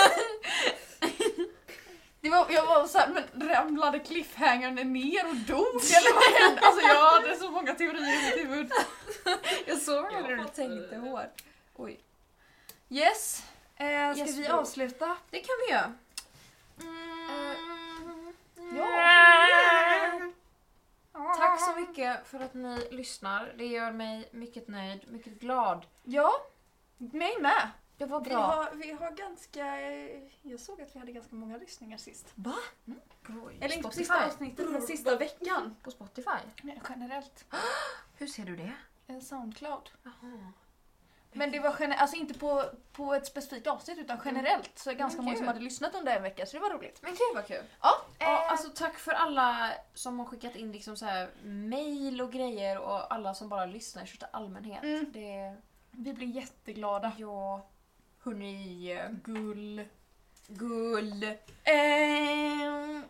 [2.21, 6.61] Det var, jag var såhär, men ramlade cliffhangern ner och dog eller vad hände?
[6.63, 8.73] Alltså jag hade så många teorier i mitt huvud.
[9.67, 11.43] Jag såg hur du tänkte hårt.
[11.75, 12.01] Oj.
[12.89, 13.43] Yes,
[13.77, 14.57] eh, ska Yes, vi bro.
[14.57, 15.17] avsluta?
[15.31, 15.93] Det kan vi göra.
[21.13, 21.35] Ja.
[21.39, 23.53] Tack så mycket för att ni lyssnar.
[23.59, 25.87] Det gör mig mycket nöjd, mycket glad.
[26.05, 26.33] Ja,
[26.97, 27.69] mig med.
[28.01, 28.39] Det var Vi bra.
[28.41, 29.81] har, vi har ganska,
[30.43, 32.33] jag såg att vi hade ganska många lyssningar sist.
[32.35, 32.55] Va?
[32.87, 33.01] Mm.
[33.47, 33.99] Oj, Eller inte Spotify.
[34.05, 35.77] sista avsnittet, men sista veckan.
[35.83, 36.31] På Spotify?
[36.63, 37.45] Nej, generellt.
[38.19, 38.73] Hur ser du det?
[39.07, 39.91] Eh, Soundcloud.
[40.03, 40.53] Jaha.
[41.33, 44.79] Men det var gener- alltså inte på, på ett specifikt avsnitt utan generellt.
[44.79, 47.03] Så ganska Men många som hade lyssnat under en vecka så det var roligt.
[47.03, 47.65] Men gud vad kul.
[47.83, 52.21] Ja, Ja, eh, alltså tack för alla som har skickat in liksom så här mail
[52.21, 54.83] och grejer och alla som bara lyssnar i största allmänhet.
[54.85, 55.13] Mm.
[55.13, 55.57] Det,
[55.91, 57.13] vi blir jätteglada.
[57.19, 57.67] ja,
[58.25, 59.85] hörni, Gull.
[60.49, 61.25] gull.
[61.65, 63.03] Ehm,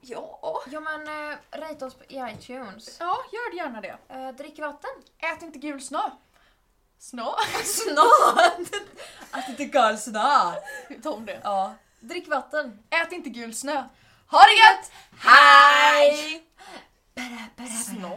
[0.00, 0.62] ja.
[0.70, 2.96] Ja men äh, rate oss i iTunes.
[3.00, 3.96] ja, gör gärna det.
[4.08, 4.90] Äh, drick vatten.
[5.18, 6.10] Ät inte gul snö.
[6.98, 7.22] Snö?
[7.64, 8.82] Snart!
[9.30, 10.64] Att inte gul snart.
[11.02, 11.40] Ta om det.
[11.44, 12.82] Ja, drick vatten.
[12.90, 13.84] Ät inte gul snö.
[14.26, 14.92] Ha det gött!
[15.18, 16.46] Hej!
[17.84, 18.16] Snö